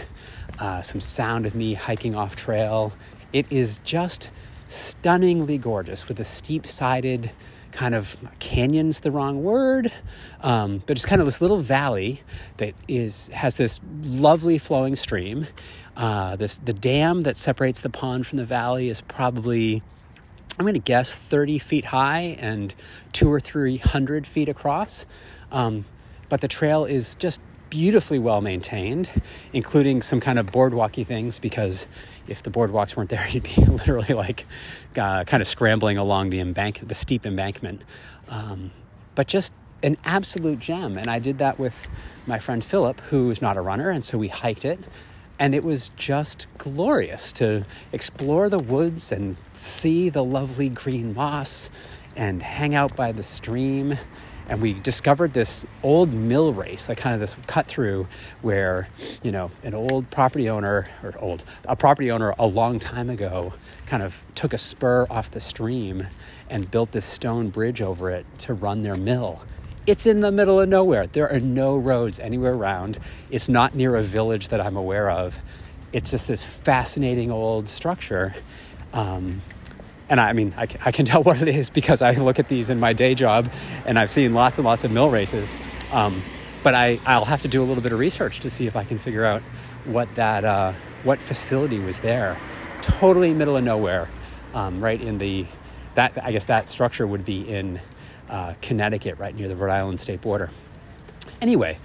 uh, 0.59 0.81
some 0.81 1.01
sound 1.01 1.45
of 1.45 1.55
me 1.55 1.74
hiking 1.74 2.15
off 2.15 2.35
trail. 2.35 2.93
It 3.33 3.45
is 3.50 3.79
just 3.83 4.31
stunningly 4.67 5.57
gorgeous 5.57 6.07
with 6.07 6.19
a 6.19 6.24
steep 6.24 6.65
sided 6.65 7.31
kind 7.71 7.93
of 7.93 8.17
canyon's 8.39 9.01
the 9.01 9.12
wrong 9.12 9.43
word, 9.43 9.91
um, 10.41 10.81
but 10.85 10.95
it's 10.95 11.05
kind 11.05 11.19
of 11.19 11.27
this 11.27 11.41
little 11.41 11.59
valley 11.59 12.21
that 12.57 12.74
is 12.88 13.27
has 13.29 13.57
this 13.57 13.81
lovely 14.03 14.57
flowing 14.57 14.95
stream. 14.95 15.47
Uh, 15.97 16.38
this 16.38 16.55
the 16.57 16.74
dam 16.74 17.21
that 17.21 17.35
separates 17.35 17.81
the 17.81 17.89
pond 17.89 18.25
from 18.25 18.38
the 18.38 18.45
valley 18.45 18.89
is 18.89 19.01
probably 19.01 19.83
I'm 20.57 20.63
going 20.63 20.74
to 20.74 20.79
guess 20.79 21.13
30 21.13 21.59
feet 21.59 21.85
high 21.85 22.38
and 22.39 22.74
two 23.12 23.31
or 23.31 23.41
300 23.41 24.25
feet 24.25 24.47
across. 24.47 25.05
Um, 25.51 25.85
but 26.29 26.39
the 26.39 26.47
trail 26.47 26.85
is 26.85 27.15
just 27.15 27.41
beautifully 27.69 28.19
well 28.19 28.39
maintained, 28.39 29.12
including 29.51 30.01
some 30.01 30.21
kind 30.21 30.39
of 30.39 30.47
boardwalky 30.47 31.05
things. 31.05 31.39
Because 31.39 31.88
if 32.27 32.41
the 32.41 32.51
boardwalks 32.51 32.95
weren't 32.95 33.09
there, 33.09 33.27
you'd 33.31 33.43
be 33.43 33.65
literally 33.65 34.13
like 34.13 34.45
uh, 34.97 35.25
kind 35.25 35.41
of 35.41 35.47
scrambling 35.47 35.97
along 35.97 36.29
the 36.29 36.39
embank, 36.39 36.88
the 36.88 36.95
steep 36.95 37.25
embankment. 37.25 37.81
Um, 38.29 38.71
but 39.13 39.27
just 39.27 39.51
an 39.83 39.97
absolute 40.05 40.59
gem, 40.59 40.97
and 40.97 41.09
I 41.09 41.19
did 41.19 41.38
that 41.39 41.59
with 41.59 41.88
my 42.25 42.39
friend 42.39 42.63
Philip, 42.63 43.01
who 43.01 43.29
is 43.29 43.41
not 43.41 43.57
a 43.57 43.62
runner, 43.62 43.89
and 43.89 44.03
so 44.03 44.17
we 44.17 44.29
hiked 44.29 44.65
it 44.65 44.79
and 45.39 45.53
it 45.53 45.63
was 45.63 45.89
just 45.97 46.47
glorious 46.57 47.33
to 47.33 47.65
explore 47.91 48.49
the 48.49 48.59
woods 48.59 49.11
and 49.11 49.35
see 49.53 50.09
the 50.09 50.23
lovely 50.23 50.69
green 50.69 51.13
moss 51.13 51.69
and 52.15 52.41
hang 52.41 52.73
out 52.73 52.95
by 52.95 53.11
the 53.11 53.23
stream. 53.23 53.97
And 54.47 54.61
we 54.61 54.73
discovered 54.73 55.33
this 55.33 55.65
old 55.81 56.13
mill 56.13 56.53
race, 56.53 56.87
like 56.87 56.99
kind 56.99 57.15
of 57.15 57.19
this 57.19 57.35
cut 57.47 57.67
through 57.67 58.07
where, 58.43 58.87
you 59.23 59.31
know, 59.31 59.49
an 59.63 59.73
old 59.73 60.09
property 60.11 60.49
owner, 60.49 60.87
or 61.03 61.15
old, 61.19 61.43
a 61.67 61.75
property 61.75 62.11
owner 62.11 62.33
a 62.37 62.45
long 62.45 62.77
time 62.77 63.09
ago 63.09 63.53
kind 63.87 64.03
of 64.03 64.23
took 64.35 64.53
a 64.53 64.57
spur 64.57 65.07
off 65.09 65.31
the 65.31 65.39
stream 65.39 66.07
and 66.49 66.69
built 66.69 66.91
this 66.91 67.05
stone 67.05 67.49
bridge 67.49 67.81
over 67.81 68.11
it 68.11 68.25
to 68.37 68.53
run 68.53 68.83
their 68.83 68.95
mill. 68.95 69.41
It's 69.87 70.07
in 70.07 70.21
the 70.21 70.31
middle 70.31 70.59
of 70.59 70.67
nowhere. 70.67 71.05
There 71.05 71.31
are 71.31 71.39
no 71.39 71.77
roads 71.77 72.17
anywhere 72.19 72.53
around. 72.53 72.97
It's 73.29 73.47
not 73.47 73.75
near 73.75 73.95
a 73.95 74.01
village 74.01 74.47
that 74.47 74.59
I'm 74.59 74.75
aware 74.75 75.11
of. 75.11 75.39
It's 75.93 76.09
just 76.09 76.27
this 76.27 76.43
fascinating 76.43 77.29
old 77.29 77.69
structure. 77.69 78.33
Um, 78.93 79.43
and 80.09 80.19
I, 80.19 80.33
mean, 80.33 80.55
I, 80.57 80.63
I, 80.83 80.91
can 80.91 81.05
tell 81.11 81.21
what 81.21 81.39
it 81.39 81.47
is 81.49 81.69
because 81.69 82.01
I 82.01 82.13
look 82.13 82.39
at 82.39 82.49
these 82.49 82.71
in 82.71 82.79
my 82.79 82.93
day 82.93 83.13
job 83.13 83.47
and 83.85 83.99
I've 83.99 84.09
seen 84.09 84.33
lots 84.33 84.57
and 84.57 84.65
lots 84.65 84.83
of 84.83 84.89
mill 84.89 85.11
races. 85.11 85.55
Um, 85.91 86.23
but 86.63 86.73
I, 86.73 86.99
I'll 87.05 87.25
have 87.25 87.43
to 87.43 87.47
do 87.47 87.61
a 87.61 87.65
little 87.65 87.83
bit 87.83 87.91
of 87.91 87.99
research 87.99 88.39
to 88.39 88.49
see 88.49 88.65
if 88.65 88.75
I 88.75 88.85
can 88.85 88.97
figure 88.97 89.23
out 89.23 89.43
what 89.83 90.13
that, 90.15 90.43
uh, 90.43 90.73
what 91.03 91.19
facility 91.19 91.77
was 91.77 91.99
there. 91.99 92.39
Totally 92.81 93.35
middle 93.35 93.55
of 93.55 93.63
nowhere, 93.63 94.09
um, 94.55 94.83
right 94.83 94.99
in 94.99 95.19
the, 95.19 95.45
that, 95.93 96.17
I 96.23 96.31
guess 96.31 96.45
that 96.45 96.69
structure 96.69 97.05
would 97.05 97.23
be 97.23 97.47
in 97.47 97.79
uh, 98.29 98.53
Connecticut, 98.62 99.17
right 99.17 99.36
near 99.36 99.48
the 99.48 99.55
Rhode 99.55 99.72
Island 99.72 100.01
state 100.01 100.22
border. 100.22 100.50
Anyway, 101.41 101.79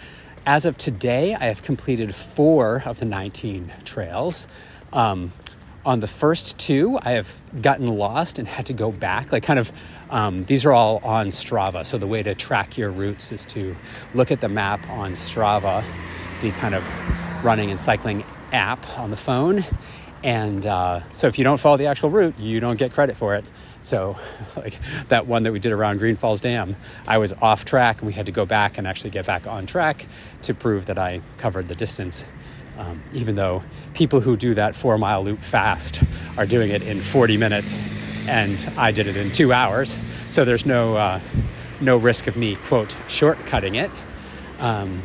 as 0.46 0.64
of 0.64 0.76
today, 0.76 1.34
I 1.34 1.46
have 1.46 1.62
completed 1.62 2.14
four 2.14 2.82
of 2.86 2.98
the 2.98 3.04
19 3.04 3.72
trails. 3.84 4.48
Um, 4.92 5.32
on 5.84 6.00
the 6.00 6.06
first 6.06 6.58
two, 6.58 6.98
I 7.02 7.12
have 7.12 7.40
gotten 7.62 7.88
lost 7.88 8.38
and 8.38 8.46
had 8.46 8.66
to 8.66 8.72
go 8.72 8.92
back. 8.92 9.32
Like, 9.32 9.42
kind 9.42 9.58
of, 9.58 9.72
um, 10.10 10.44
these 10.44 10.66
are 10.66 10.72
all 10.72 10.98
on 10.98 11.28
Strava. 11.28 11.84
So, 11.84 11.98
the 11.98 12.06
way 12.06 12.22
to 12.22 12.34
track 12.34 12.76
your 12.76 12.90
routes 12.90 13.32
is 13.32 13.46
to 13.46 13.76
look 14.14 14.30
at 14.30 14.40
the 14.40 14.48
map 14.48 14.88
on 14.90 15.12
Strava, 15.12 15.84
the 16.42 16.50
kind 16.52 16.74
of 16.74 16.86
running 17.44 17.70
and 17.70 17.80
cycling 17.80 18.24
app 18.52 18.98
on 18.98 19.10
the 19.10 19.16
phone. 19.16 19.64
And 20.22 20.66
uh, 20.66 21.00
so, 21.12 21.28
if 21.28 21.38
you 21.38 21.44
don't 21.44 21.58
follow 21.58 21.78
the 21.78 21.86
actual 21.86 22.10
route, 22.10 22.38
you 22.38 22.60
don't 22.60 22.76
get 22.76 22.92
credit 22.92 23.16
for 23.16 23.34
it. 23.34 23.44
So, 23.82 24.18
like 24.56 24.78
that 25.08 25.26
one 25.26 25.44
that 25.44 25.52
we 25.52 25.58
did 25.58 25.72
around 25.72 25.98
Green 25.98 26.16
Falls 26.16 26.40
Dam, 26.40 26.76
I 27.06 27.18
was 27.18 27.32
off 27.34 27.64
track 27.64 27.98
and 27.98 28.06
we 28.06 28.12
had 28.12 28.26
to 28.26 28.32
go 28.32 28.46
back 28.46 28.78
and 28.78 28.86
actually 28.86 29.10
get 29.10 29.26
back 29.26 29.46
on 29.46 29.66
track 29.66 30.06
to 30.42 30.54
prove 30.54 30.86
that 30.86 30.98
I 30.98 31.20
covered 31.38 31.68
the 31.68 31.74
distance. 31.74 32.26
Um, 32.78 33.02
even 33.12 33.34
though 33.34 33.62
people 33.92 34.20
who 34.20 34.36
do 34.36 34.54
that 34.54 34.74
four 34.74 34.96
mile 34.96 35.22
loop 35.22 35.40
fast 35.40 36.02
are 36.38 36.46
doing 36.46 36.70
it 36.70 36.82
in 36.82 37.02
40 37.02 37.36
minutes 37.36 37.78
and 38.26 38.72
I 38.78 38.90
did 38.92 39.06
it 39.06 39.16
in 39.16 39.32
two 39.32 39.52
hours. 39.52 39.96
So, 40.30 40.44
there's 40.44 40.66
no, 40.66 40.96
uh, 40.96 41.20
no 41.80 41.96
risk 41.96 42.26
of 42.26 42.36
me, 42.36 42.56
quote, 42.56 42.96
shortcutting 43.08 43.74
it. 43.74 43.90
Um, 44.60 45.02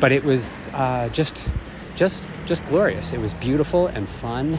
but 0.00 0.12
it 0.12 0.24
was 0.24 0.68
uh, 0.74 1.08
just, 1.10 1.46
just, 1.94 2.26
just 2.46 2.66
glorious. 2.66 3.12
It 3.12 3.20
was 3.20 3.32
beautiful 3.34 3.86
and 3.86 4.08
fun 4.08 4.58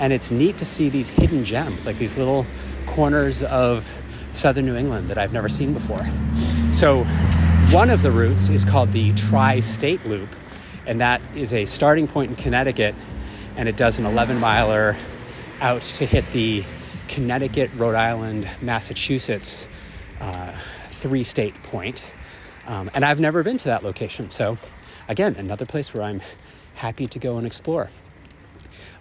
and 0.00 0.12
it's 0.12 0.30
neat 0.30 0.58
to 0.58 0.64
see 0.64 0.88
these 0.88 1.08
hidden 1.10 1.44
gems, 1.44 1.86
like 1.86 1.98
these 1.98 2.16
little 2.16 2.46
corners 2.86 3.42
of 3.42 3.92
southern 4.32 4.66
New 4.66 4.76
England 4.76 5.08
that 5.08 5.18
I've 5.18 5.32
never 5.32 5.48
seen 5.48 5.72
before. 5.72 6.06
So, 6.72 7.04
one 7.70 7.90
of 7.90 8.02
the 8.02 8.10
routes 8.10 8.48
is 8.48 8.64
called 8.64 8.92
the 8.92 9.12
Tri 9.14 9.60
State 9.60 10.06
Loop, 10.06 10.28
and 10.86 11.00
that 11.00 11.20
is 11.34 11.52
a 11.52 11.64
starting 11.64 12.08
point 12.08 12.30
in 12.30 12.36
Connecticut, 12.36 12.94
and 13.56 13.68
it 13.68 13.76
does 13.76 13.98
an 13.98 14.06
11 14.06 14.38
miler 14.38 14.96
out 15.60 15.82
to 15.82 16.06
hit 16.06 16.30
the 16.32 16.64
Connecticut, 17.08 17.70
Rhode 17.74 17.94
Island, 17.94 18.48
Massachusetts 18.62 19.68
uh, 20.20 20.52
three 20.90 21.22
state 21.22 21.60
point. 21.62 22.02
Um, 22.66 22.90
and 22.92 23.04
I've 23.04 23.20
never 23.20 23.42
been 23.42 23.56
to 23.58 23.64
that 23.66 23.82
location. 23.82 24.30
So, 24.30 24.58
again, 25.08 25.36
another 25.36 25.64
place 25.64 25.94
where 25.94 26.02
I'm 26.02 26.20
happy 26.74 27.06
to 27.06 27.18
go 27.18 27.38
and 27.38 27.46
explore. 27.46 27.90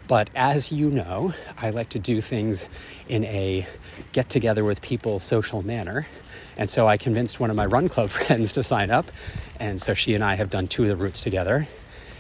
But 0.08 0.30
as 0.36 0.72
you 0.72 0.90
know, 0.90 1.34
I 1.58 1.70
like 1.70 1.90
to 1.90 2.00
do 2.00 2.22
things 2.22 2.66
in 3.10 3.26
a 3.26 3.68
get 4.14 4.30
together 4.30 4.64
with 4.64 4.82
people 4.82 5.20
social 5.20 5.62
manner. 5.62 6.08
And 6.56 6.70
so 6.70 6.88
I 6.88 6.96
convinced 6.96 7.40
one 7.40 7.50
of 7.50 7.56
my 7.58 7.66
run 7.66 7.90
club 7.90 8.10
friends 8.12 8.54
to 8.54 8.64
sign 8.64 8.90
up. 8.90 9.12
And 9.60 9.82
so 9.82 9.94
she 9.94 10.16
and 10.16 10.24
I 10.24 10.36
have 10.36 10.50
done 10.50 10.68
two 10.68 10.84
of 10.84 10.90
the 10.90 10.96
routes 10.96 11.20
together. 11.20 11.68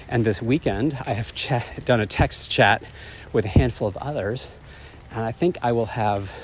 And 0.09 0.25
this 0.25 0.41
weekend, 0.41 0.97
I 1.05 1.13
have 1.13 1.33
ch- 1.35 1.51
done 1.85 2.01
a 2.01 2.05
text 2.05 2.51
chat 2.51 2.83
with 3.31 3.45
a 3.45 3.49
handful 3.49 3.87
of 3.87 3.95
others. 3.97 4.49
And 5.11 5.21
I 5.21 5.31
think 5.31 5.57
I 5.61 5.71
will 5.71 5.87
have 5.87 6.35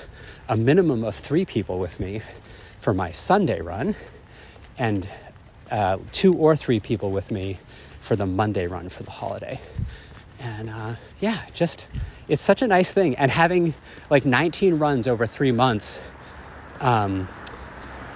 a 0.47 0.55
minimum 0.55 1.03
of 1.03 1.15
three 1.15 1.45
people 1.45 1.77
with 1.77 1.99
me 1.99 2.21
for 2.77 2.93
my 2.93 3.11
Sunday 3.11 3.59
run 3.59 3.95
and 4.77 5.09
uh, 5.69 5.97
two 6.11 6.33
or 6.35 6.55
three 6.55 6.79
people 6.79 7.11
with 7.11 7.31
me 7.31 7.59
for 7.99 8.15
the 8.15 8.25
Monday 8.25 8.67
run 8.67 8.89
for 8.89 9.03
the 9.03 9.11
holiday. 9.11 9.59
And 10.43 10.69
uh, 10.69 10.95
yeah, 11.21 11.45
just 11.53 11.87
it's 12.27 12.41
such 12.41 12.61
a 12.61 12.67
nice 12.67 12.91
thing. 12.91 13.15
And 13.15 13.31
having 13.31 13.73
like 14.09 14.25
19 14.25 14.77
runs 14.77 15.07
over 15.07 15.25
three 15.25 15.51
months 15.51 16.01
um, 16.81 17.29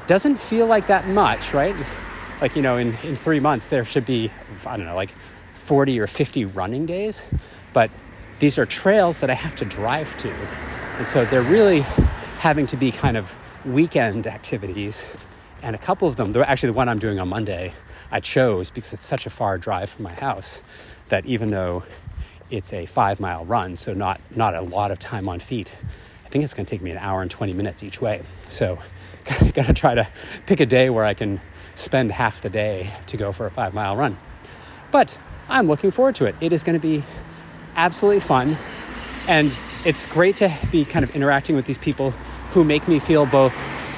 doesn't 0.07 0.37
feel 0.37 0.67
like 0.67 0.87
that 0.87 1.07
much, 1.07 1.53
right? 1.53 1.75
Like, 2.41 2.55
you 2.55 2.61
know, 2.61 2.77
in, 2.77 2.95
in 3.03 3.15
three 3.15 3.39
months, 3.39 3.67
there 3.67 3.85
should 3.85 4.05
be, 4.05 4.29
I 4.65 4.75
don't 4.75 4.85
know, 4.85 4.95
like 4.95 5.11
40 5.53 5.99
or 5.99 6.07
50 6.07 6.45
running 6.45 6.85
days. 6.85 7.23
But 7.73 7.91
these 8.39 8.59
are 8.59 8.65
trails 8.65 9.19
that 9.19 9.29
I 9.29 9.33
have 9.33 9.55
to 9.55 9.65
drive 9.65 10.15
to. 10.17 10.31
And 10.97 11.07
so 11.07 11.23
they're 11.25 11.41
really 11.41 11.81
having 12.39 12.67
to 12.67 12.77
be 12.77 12.91
kind 12.91 13.15
of 13.15 13.35
weekend 13.65 14.27
activities. 14.27 15.05
And 15.61 15.75
a 15.75 15.79
couple 15.79 16.07
of 16.07 16.17
them, 16.17 16.35
actually, 16.35 16.67
the 16.67 16.77
one 16.77 16.89
I'm 16.89 16.99
doing 16.99 17.19
on 17.19 17.29
Monday, 17.29 17.73
I 18.11 18.19
chose 18.19 18.69
because 18.69 18.93
it's 18.93 19.05
such 19.05 19.25
a 19.25 19.29
far 19.29 19.57
drive 19.57 19.89
from 19.89 20.03
my 20.03 20.13
house 20.13 20.61
that 21.09 21.25
even 21.25 21.49
though 21.49 21.83
it's 22.49 22.73
a 22.73 22.85
five 22.85 23.19
mile 23.19 23.45
run, 23.45 23.75
so 23.75 23.93
not, 23.93 24.19
not 24.35 24.55
a 24.55 24.61
lot 24.61 24.91
of 24.91 24.99
time 24.99 25.27
on 25.29 25.39
feet, 25.39 25.75
I 26.25 26.29
think 26.29 26.43
it's 26.43 26.53
going 26.53 26.65
to 26.65 26.69
take 26.69 26.81
me 26.81 26.91
an 26.91 26.97
hour 26.97 27.21
and 27.21 27.31
20 27.31 27.53
minutes 27.53 27.83
each 27.83 28.01
way. 28.01 28.23
So, 28.49 28.79
got 29.53 29.67
to 29.67 29.73
try 29.73 29.95
to 29.95 30.07
pick 30.45 30.59
a 30.59 30.65
day 30.65 30.89
where 30.89 31.05
I 31.05 31.13
can 31.13 31.41
spend 31.75 32.11
half 32.11 32.41
the 32.41 32.49
day 32.49 32.93
to 33.07 33.17
go 33.17 33.31
for 33.31 33.45
a 33.45 33.51
five 33.51 33.73
mile 33.73 33.95
run. 33.95 34.17
But 34.91 35.17
I'm 35.49 35.67
looking 35.67 35.91
forward 35.91 36.15
to 36.15 36.25
it. 36.25 36.35
It 36.41 36.51
is 36.51 36.63
going 36.63 36.77
to 36.77 36.81
be 36.81 37.03
absolutely 37.75 38.19
fun. 38.19 38.57
And 39.27 39.51
it's 39.85 40.05
great 40.05 40.37
to 40.37 40.53
be 40.71 40.83
kind 40.85 41.03
of 41.03 41.15
interacting 41.15 41.55
with 41.55 41.65
these 41.65 41.77
people 41.77 42.11
who 42.51 42.63
make 42.63 42.87
me 42.87 42.99
feel 42.99 43.25
both 43.25 43.53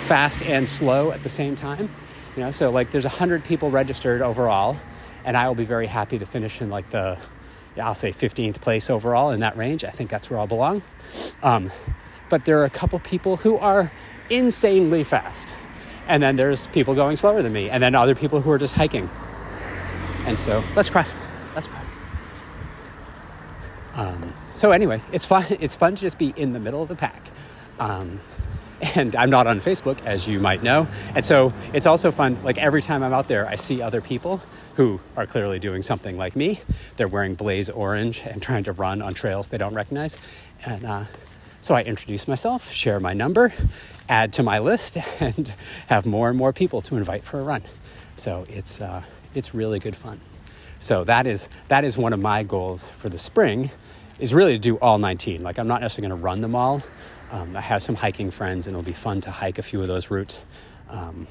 fast 0.05 0.43
and 0.43 0.67
slow 0.67 1.11
at 1.11 1.23
the 1.23 1.29
same 1.29 1.55
time. 1.55 1.89
You 2.35 2.43
know, 2.43 2.51
so 2.51 2.69
like 2.69 2.91
there's 2.91 3.05
100 3.05 3.43
people 3.43 3.71
registered 3.71 4.21
overall, 4.21 4.77
and 5.23 5.35
I 5.35 5.47
will 5.47 5.55
be 5.55 5.65
very 5.65 5.87
happy 5.87 6.19
to 6.19 6.25
finish 6.25 6.61
in 6.61 6.69
like 6.69 6.89
the, 6.89 7.17
I'll 7.79 7.95
say 7.95 8.11
15th 8.11 8.61
place 8.61 8.89
overall 8.89 9.31
in 9.31 9.39
that 9.41 9.57
range. 9.57 9.83
I 9.83 9.89
think 9.89 10.09
that's 10.09 10.29
where 10.29 10.39
I'll 10.39 10.47
belong. 10.47 10.81
Um, 11.41 11.71
but 12.29 12.45
there 12.45 12.59
are 12.59 12.65
a 12.65 12.69
couple 12.69 12.99
people 12.99 13.37
who 13.37 13.57
are 13.57 13.91
insanely 14.29 15.03
fast. 15.03 15.53
And 16.07 16.23
then 16.23 16.35
there's 16.35 16.67
people 16.67 16.95
going 16.95 17.17
slower 17.17 17.41
than 17.43 17.53
me, 17.53 17.69
and 17.69 17.83
then 17.83 17.93
other 17.93 18.15
people 18.15 18.41
who 18.41 18.51
are 18.51 18.57
just 18.57 18.75
hiking. 18.75 19.09
And 20.25 20.37
so 20.37 20.63
let's 20.75 20.89
cross. 20.89 21.15
Let's 21.55 21.67
cross. 21.67 21.85
Um, 23.95 24.33
so 24.51 24.71
anyway, 24.71 25.01
it's 25.11 25.25
fun. 25.25 25.45
It's 25.59 25.75
fun 25.75 25.95
to 25.95 26.01
just 26.01 26.17
be 26.17 26.33
in 26.35 26.53
the 26.53 26.59
middle 26.59 26.81
of 26.81 26.89
the 26.89 26.95
pack. 26.95 27.21
Um, 27.79 28.19
and 28.95 29.15
I'm 29.15 29.29
not 29.29 29.45
on 29.45 29.59
Facebook, 29.59 30.03
as 30.05 30.27
you 30.27 30.39
might 30.39 30.63
know. 30.63 30.87
And 31.15 31.25
so 31.25 31.53
it's 31.73 31.85
also 31.85 32.11
fun. 32.11 32.41
Like 32.43 32.57
every 32.57 32.81
time 32.81 33.03
I'm 33.03 33.13
out 33.13 33.27
there, 33.27 33.47
I 33.47 33.55
see 33.55 33.81
other 33.81 34.01
people 34.01 34.41
who 34.79 35.01
are 35.17 35.25
clearly 35.25 35.59
doing 35.59 35.81
something 35.81 36.15
like 36.15 36.37
me. 36.37 36.61
They're 36.95 37.09
wearing 37.09 37.35
blaze 37.35 37.69
orange 37.69 38.21
and 38.23 38.41
trying 38.41 38.63
to 38.63 38.71
run 38.71 39.01
on 39.01 39.13
trails 39.13 39.49
they 39.49 39.57
don't 39.57 39.73
recognize. 39.73 40.17
And 40.65 40.85
uh, 40.85 41.03
so 41.59 41.75
I 41.75 41.81
introduce 41.81 42.29
myself, 42.29 42.71
share 42.71 42.97
my 43.01 43.11
number, 43.11 43.53
add 44.07 44.31
to 44.33 44.43
my 44.43 44.57
list, 44.59 44.95
and 45.19 45.53
have 45.87 46.05
more 46.05 46.29
and 46.29 46.37
more 46.37 46.53
people 46.53 46.81
to 46.83 46.95
invite 46.95 47.25
for 47.25 47.41
a 47.41 47.43
run. 47.43 47.63
So 48.15 48.45
it's 48.47 48.79
uh, 48.79 49.03
it's 49.35 49.53
really 49.53 49.79
good 49.79 49.97
fun. 49.97 50.21
So 50.79 51.03
that 51.03 51.27
is 51.27 51.49
that 51.67 51.83
is 51.83 51.97
one 51.97 52.13
of 52.13 52.21
my 52.21 52.43
goals 52.43 52.81
for 52.81 53.09
the 53.09 53.19
spring, 53.19 53.71
is 54.17 54.33
really 54.33 54.53
to 54.53 54.59
do 54.59 54.77
all 54.77 54.97
19. 54.97 55.43
Like 55.43 55.59
I'm 55.59 55.67
not 55.67 55.81
necessarily 55.81 56.07
going 56.07 56.21
to 56.21 56.23
run 56.23 56.39
them 56.39 56.55
all. 56.55 56.81
Um, 57.31 57.53
I 57.53 57.59
have 57.59 57.81
some 57.81 57.95
hiking 57.95 58.31
friends, 58.31 58.65
and 58.65 58.77
it'll 58.77 58.85
be 58.85 58.93
fun 58.93 59.19
to 59.21 59.31
hike 59.31 59.57
a 59.57 59.61
few 59.61 59.81
of 59.81 59.89
those 59.89 60.09
routes. 60.09 60.45
Um, 60.89 61.27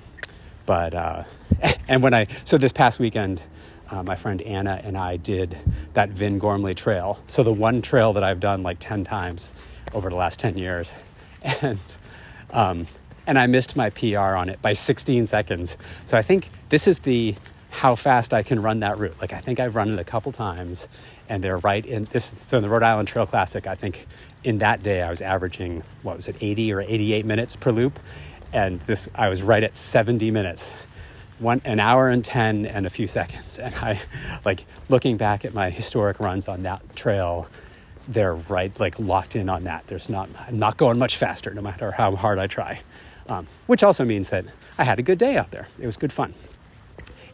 but 0.68 0.92
uh, 0.92 1.24
and 1.88 2.02
when 2.02 2.12
I 2.12 2.26
so 2.44 2.59
this 2.59 2.72
past 2.72 3.00
weekend, 3.00 3.42
uh, 3.90 4.02
my 4.02 4.16
friend 4.16 4.42
Anna 4.42 4.78
and 4.85 4.98
I 4.98 5.16
did 5.16 5.59
that 5.94 6.11
Vin 6.11 6.38
Gormley 6.38 6.74
Trail. 6.74 7.18
So 7.26 7.42
the 7.42 7.54
one 7.54 7.81
trail 7.81 8.12
that 8.12 8.22
I've 8.22 8.38
done 8.38 8.62
like 8.62 8.76
10 8.78 9.02
times 9.02 9.54
over 9.94 10.11
the 10.11 10.14
last 10.14 10.38
10 10.38 10.59
years, 10.59 10.94
and 11.42 11.78
um, 12.50 12.87
and 13.26 13.38
I 13.38 13.46
missed 13.46 13.76
my 13.76 13.88
PR 13.88 14.37
on 14.37 14.50
it 14.50 14.61
by 14.61 14.74
16 14.74 15.26
seconds. 15.26 15.78
So 16.04 16.18
I 16.18 16.22
think 16.22 16.50
this 16.68 16.87
is 16.87 16.98
the 16.98 17.35
how 17.70 17.94
fast 17.94 18.35
I 18.35 18.42
can 18.42 18.61
run 18.61 18.81
that 18.81 18.98
route. 18.98 19.18
Like 19.22 19.33
I 19.33 19.38
think 19.38 19.61
I've 19.61 19.74
run 19.74 19.90
it 19.90 19.98
a 19.98 20.04
couple 20.04 20.33
times, 20.33 20.87
and 21.31 21.42
they're 21.42 21.59
right 21.59 21.85
in 21.85 22.04
this. 22.12 22.24
So 22.26 22.59
in 22.59 22.62
the 22.62 22.68
Rhode 22.68 22.83
Island 22.83 23.09
Trail 23.09 23.26
Classic, 23.26 23.66
I 23.66 23.74
think 23.74 24.07
in 24.44 24.59
that 24.59 24.83
day 24.83 25.00
I 25.00 25.09
was 25.09 25.22
averaging 25.22 25.83
what 26.02 26.16
was 26.16 26.28
it, 26.28 26.37
80 26.42 26.72
or 26.74 26.83
88 26.83 27.24
minutes 27.24 27.57
per 27.57 27.70
loop, 27.70 27.98
and 28.52 28.80
this 28.80 29.08
I 29.14 29.28
was 29.28 29.42
right 29.42 29.62
at 29.62 29.76
70 29.76 30.30
minutes, 30.30 30.72
one 31.38 31.61
an 31.64 31.80
hour 31.80 32.08
and 32.08 32.24
10 32.24 32.66
and 32.66 32.87
a 32.87 32.90
few 32.90 33.06
seconds. 33.06 33.58
And 33.58 33.74
I, 33.76 34.00
like 34.44 34.64
looking 34.88 35.16
back 35.16 35.44
at 35.44 35.54
my 35.54 35.70
historic 35.70 36.20
runs 36.20 36.48
on 36.48 36.61
that 36.61 36.96
trail, 36.96 37.48
they're 38.06 38.34
right 38.34 38.78
like 38.80 38.98
locked 38.98 39.37
in 39.37 39.48
on 39.48 39.64
that. 39.64 39.87
There's 39.87 40.08
not 40.08 40.28
I'm 40.46 40.58
not 40.58 40.76
going 40.76 40.98
much 40.98 41.16
faster, 41.16 41.52
no 41.52 41.62
matter 41.62 41.92
how 41.92 42.16
hard 42.16 42.38
I 42.38 42.46
try. 42.46 42.80
Um, 43.28 43.46
which 43.66 43.82
also 43.82 44.06
means 44.06 44.30
that 44.30 44.46
I 44.78 44.84
had 44.84 44.98
a 44.98 45.02
good 45.02 45.18
day 45.18 45.37
out 45.37 45.50
there. 45.50 45.68
It 45.78 45.84
was 45.84 45.98
good 45.98 46.12
fun 46.12 46.34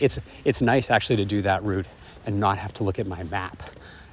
it's 0.00 0.18
it's 0.44 0.62
nice 0.62 0.90
actually 0.90 1.16
to 1.16 1.24
do 1.24 1.42
that 1.42 1.62
route 1.62 1.86
and 2.26 2.40
not 2.40 2.58
have 2.58 2.72
to 2.74 2.84
look 2.84 2.98
at 2.98 3.06
my 3.06 3.22
map 3.24 3.62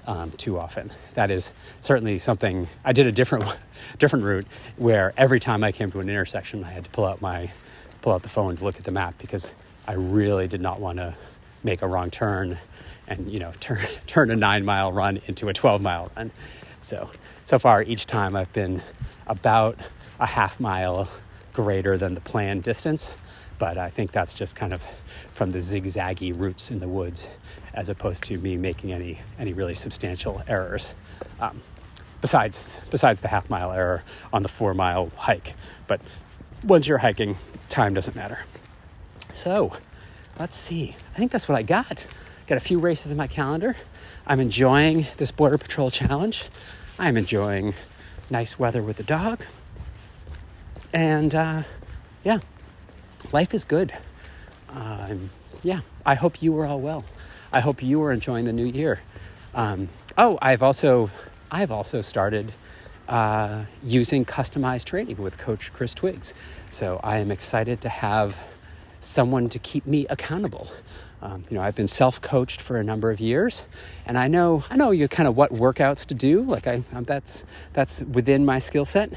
um, 0.07 0.31
too 0.31 0.59
often. 0.59 0.91
That 1.13 1.31
is 1.31 1.51
certainly 1.79 2.19
something. 2.19 2.67
I 2.83 2.93
did 2.93 3.07
a 3.07 3.11
different 3.11 3.45
different 3.99 4.25
route 4.25 4.47
where 4.77 5.13
every 5.17 5.39
time 5.39 5.63
I 5.63 5.71
came 5.71 5.91
to 5.91 5.99
an 5.99 6.09
intersection, 6.09 6.63
I 6.63 6.71
had 6.71 6.85
to 6.85 6.89
pull 6.89 7.05
out 7.05 7.21
my 7.21 7.51
pull 8.01 8.13
out 8.13 8.23
the 8.23 8.29
phone 8.29 8.55
to 8.55 8.63
look 8.63 8.77
at 8.77 8.83
the 8.83 8.91
map 8.91 9.17
because 9.17 9.51
I 9.87 9.93
really 9.93 10.47
did 10.47 10.61
not 10.61 10.79
want 10.79 10.97
to 10.97 11.15
make 11.63 11.81
a 11.81 11.87
wrong 11.87 12.09
turn 12.09 12.57
and 13.07 13.31
you 13.31 13.39
know 13.39 13.51
turn 13.59 13.79
turn 14.07 14.31
a 14.31 14.35
nine 14.35 14.65
mile 14.65 14.91
run 14.91 15.21
into 15.25 15.49
a 15.49 15.53
12 15.53 15.81
mile 15.81 16.11
run. 16.15 16.31
So 16.79 17.09
so 17.45 17.59
far 17.59 17.83
each 17.83 18.05
time 18.05 18.35
I've 18.35 18.51
been 18.53 18.81
about 19.27 19.79
a 20.19 20.25
half 20.25 20.59
mile 20.59 21.09
greater 21.53 21.97
than 21.97 22.15
the 22.15 22.21
planned 22.21 22.63
distance 22.63 23.13
but 23.61 23.77
I 23.77 23.91
think 23.91 24.11
that's 24.11 24.33
just 24.33 24.55
kind 24.55 24.73
of 24.73 24.81
from 25.35 25.51
the 25.51 25.59
zigzaggy 25.59 26.33
routes 26.35 26.71
in 26.71 26.79
the 26.79 26.87
woods 26.87 27.27
as 27.75 27.89
opposed 27.89 28.23
to 28.23 28.39
me 28.39 28.57
making 28.57 28.91
any, 28.91 29.19
any 29.37 29.53
really 29.53 29.75
substantial 29.75 30.41
errors. 30.47 30.95
Um, 31.39 31.61
besides, 32.21 32.79
besides 32.89 33.21
the 33.21 33.27
half 33.27 33.51
mile 33.51 33.71
error 33.71 34.03
on 34.33 34.41
the 34.41 34.49
four 34.49 34.73
mile 34.73 35.11
hike. 35.15 35.53
But 35.85 36.01
once 36.63 36.87
you're 36.87 36.97
hiking, 36.97 37.37
time 37.69 37.93
doesn't 37.93 38.15
matter. 38.15 38.45
So 39.31 39.73
let's 40.39 40.55
see. 40.55 40.95
I 41.13 41.19
think 41.19 41.31
that's 41.31 41.47
what 41.47 41.55
I 41.55 41.61
got. 41.61 42.07
Got 42.47 42.57
a 42.57 42.61
few 42.61 42.79
races 42.79 43.11
in 43.11 43.17
my 43.17 43.27
calendar. 43.27 43.77
I'm 44.25 44.39
enjoying 44.39 45.05
this 45.17 45.31
Border 45.31 45.59
Patrol 45.59 45.91
challenge. 45.91 46.45
I'm 46.97 47.15
enjoying 47.15 47.75
nice 48.27 48.57
weather 48.57 48.81
with 48.81 48.97
the 48.97 49.03
dog. 49.03 49.45
And 50.91 51.35
uh, 51.35 51.61
yeah, 52.23 52.39
life 53.31 53.53
is 53.53 53.65
good. 53.65 53.93
Um, 54.69 55.29
yeah, 55.63 55.81
I 56.05 56.15
hope 56.15 56.41
you 56.41 56.57
are 56.59 56.65
all 56.65 56.79
well. 56.79 57.03
I 57.51 57.59
hope 57.59 57.83
you 57.83 58.01
are 58.03 58.11
enjoying 58.11 58.45
the 58.45 58.53
new 58.53 58.65
year. 58.65 59.01
Um, 59.53 59.89
oh, 60.17 60.39
I've 60.41 60.63
also 60.63 61.11
I've 61.51 61.71
also 61.71 62.01
started 62.01 62.53
uh, 63.07 63.65
using 63.83 64.23
customized 64.23 64.85
training 64.85 65.17
with 65.17 65.37
Coach 65.37 65.73
Chris 65.73 65.93
Twiggs. 65.93 66.33
So 66.69 66.99
I 67.03 67.17
am 67.17 67.29
excited 67.29 67.81
to 67.81 67.89
have 67.89 68.41
someone 69.01 69.49
to 69.49 69.59
keep 69.59 69.85
me 69.85 70.07
accountable. 70.07 70.71
Um, 71.21 71.43
you 71.49 71.57
know, 71.57 71.63
I've 71.63 71.75
been 71.75 71.87
self-coached 71.87 72.61
for 72.61 72.77
a 72.77 72.83
number 72.83 73.11
of 73.11 73.19
years, 73.19 73.65
and 74.05 74.17
I 74.17 74.27
know 74.27 74.63
I 74.71 74.77
know 74.77 74.91
you 74.91 75.07
kind 75.07 75.27
of 75.27 75.37
what 75.37 75.51
workouts 75.51 76.05
to 76.07 76.15
do. 76.15 76.41
Like 76.41 76.65
I, 76.65 76.83
that's 76.93 77.43
that's 77.73 78.01
within 78.03 78.45
my 78.45 78.59
skill 78.59 78.85
set. 78.85 79.11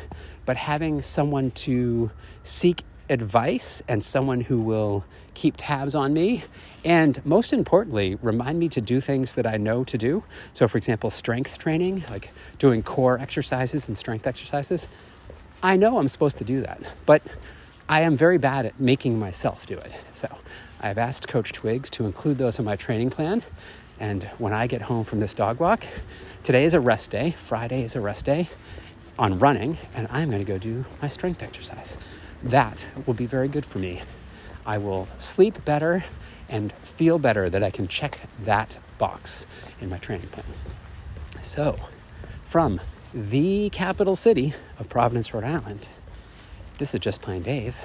But 0.45 0.57
having 0.59 1.01
someone 1.01 1.53
to 1.53 2.11
seek 2.43 2.83
advice 3.09 3.83
and 3.89 4.05
someone 4.05 4.43
who 4.43 4.61
will 4.61 5.05
keep 5.35 5.55
tabs 5.57 5.95
on 5.95 6.13
me. 6.13 6.45
And 6.85 7.25
most 7.25 7.53
importantly, 7.53 8.17
remind 8.23 8.59
me 8.59 8.69
to 8.71 8.81
do 8.81 9.01
things 9.01 9.35
that 9.35 9.47
I 9.47 9.57
know 9.57 9.85
to 9.85 9.99
do. 9.99 10.25
So, 10.53 10.69
for 10.69 10.79
example, 10.79 11.11
strength 11.11 11.59
training, 11.59 12.05
like 12.11 12.31
doing 12.59 12.83
core 12.83 13.19
exercises 13.19 13.89
and 13.89 13.99
strength 13.99 14.27
exercises. 14.27 14.89
I 15.63 15.77
know 15.77 15.99
I'm 15.99 16.09
supposed 16.09 16.39
to 16.39 16.45
do 16.45 16.61
that, 16.61 16.81
but 17.07 17.23
I 17.89 18.01
am 18.03 18.17
very 18.17 18.39
bad 18.39 18.67
at 18.67 18.81
making 18.81 19.19
myself 19.19 19.67
do 19.67 19.77
it. 19.77 19.93
So 20.13 20.39
I've 20.81 20.99
asked 20.99 21.29
Coach 21.29 21.53
Twiggs 21.53 21.91
to 21.91 22.07
include 22.07 22.39
those 22.39 22.59
in 22.59 22.65
my 22.65 22.77
training 22.77 23.11
plan. 23.11 23.43
And 24.01 24.25
when 24.39 24.53
I 24.53 24.67
get 24.67 24.83
home 24.83 25.05
from 25.05 25.21
this 25.21 25.35
dog 25.35 25.61
walk, 25.61 25.85
today 26.43 26.65
is 26.65 26.75
a 26.75 26.81
rest 26.81 27.11
day, 27.11 27.33
Friday 27.33 27.83
is 27.83 27.95
a 27.95 28.01
rest 28.01 28.25
day 28.25 28.49
on 29.19 29.39
running, 29.39 29.79
and 29.95 30.09
I'm 30.11 30.31
going 30.31 30.45
to 30.45 30.51
go 30.51 30.59
do 30.59 30.85
my 31.01 31.09
strength 31.09 31.43
exercise. 31.43 31.97
That 32.45 32.89
will 33.07 33.15
be 33.15 33.25
very 33.25 33.49
good 33.49 33.65
for 33.65 33.79
me. 33.79 34.03
I 34.67 34.77
will 34.77 35.09
sleep 35.17 35.65
better 35.65 36.05
and 36.47 36.73
feel 36.75 37.19
better 37.19 37.49
that 37.49 37.63
I 37.63 37.71
can 37.71 37.89
check 37.89 38.21
that 38.39 38.79
box 38.99 39.47
in 39.81 39.89
my 39.89 39.97
training 39.97 40.29
plan. 40.29 40.45
So, 41.41 41.79
from 42.45 42.83
the 43.15 43.71
capital 43.71 44.15
city 44.15 44.53
of 44.79 44.91
Providence, 44.91 45.33
Rhode 45.33 45.45
Island, 45.45 45.89
this 46.77 46.95
is 46.95 47.01
Just 47.01 47.23
Plain 47.23 47.43
Dave. 47.45 47.79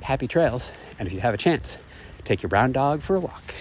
Happy 0.00 0.26
trails, 0.26 0.72
and 0.98 1.06
if 1.06 1.14
you 1.14 1.20
have 1.20 1.34
a 1.34 1.38
chance, 1.38 1.78
take 2.24 2.42
your 2.42 2.48
brown 2.48 2.72
dog 2.72 3.00
for 3.00 3.14
a 3.14 3.20
walk. 3.20 3.54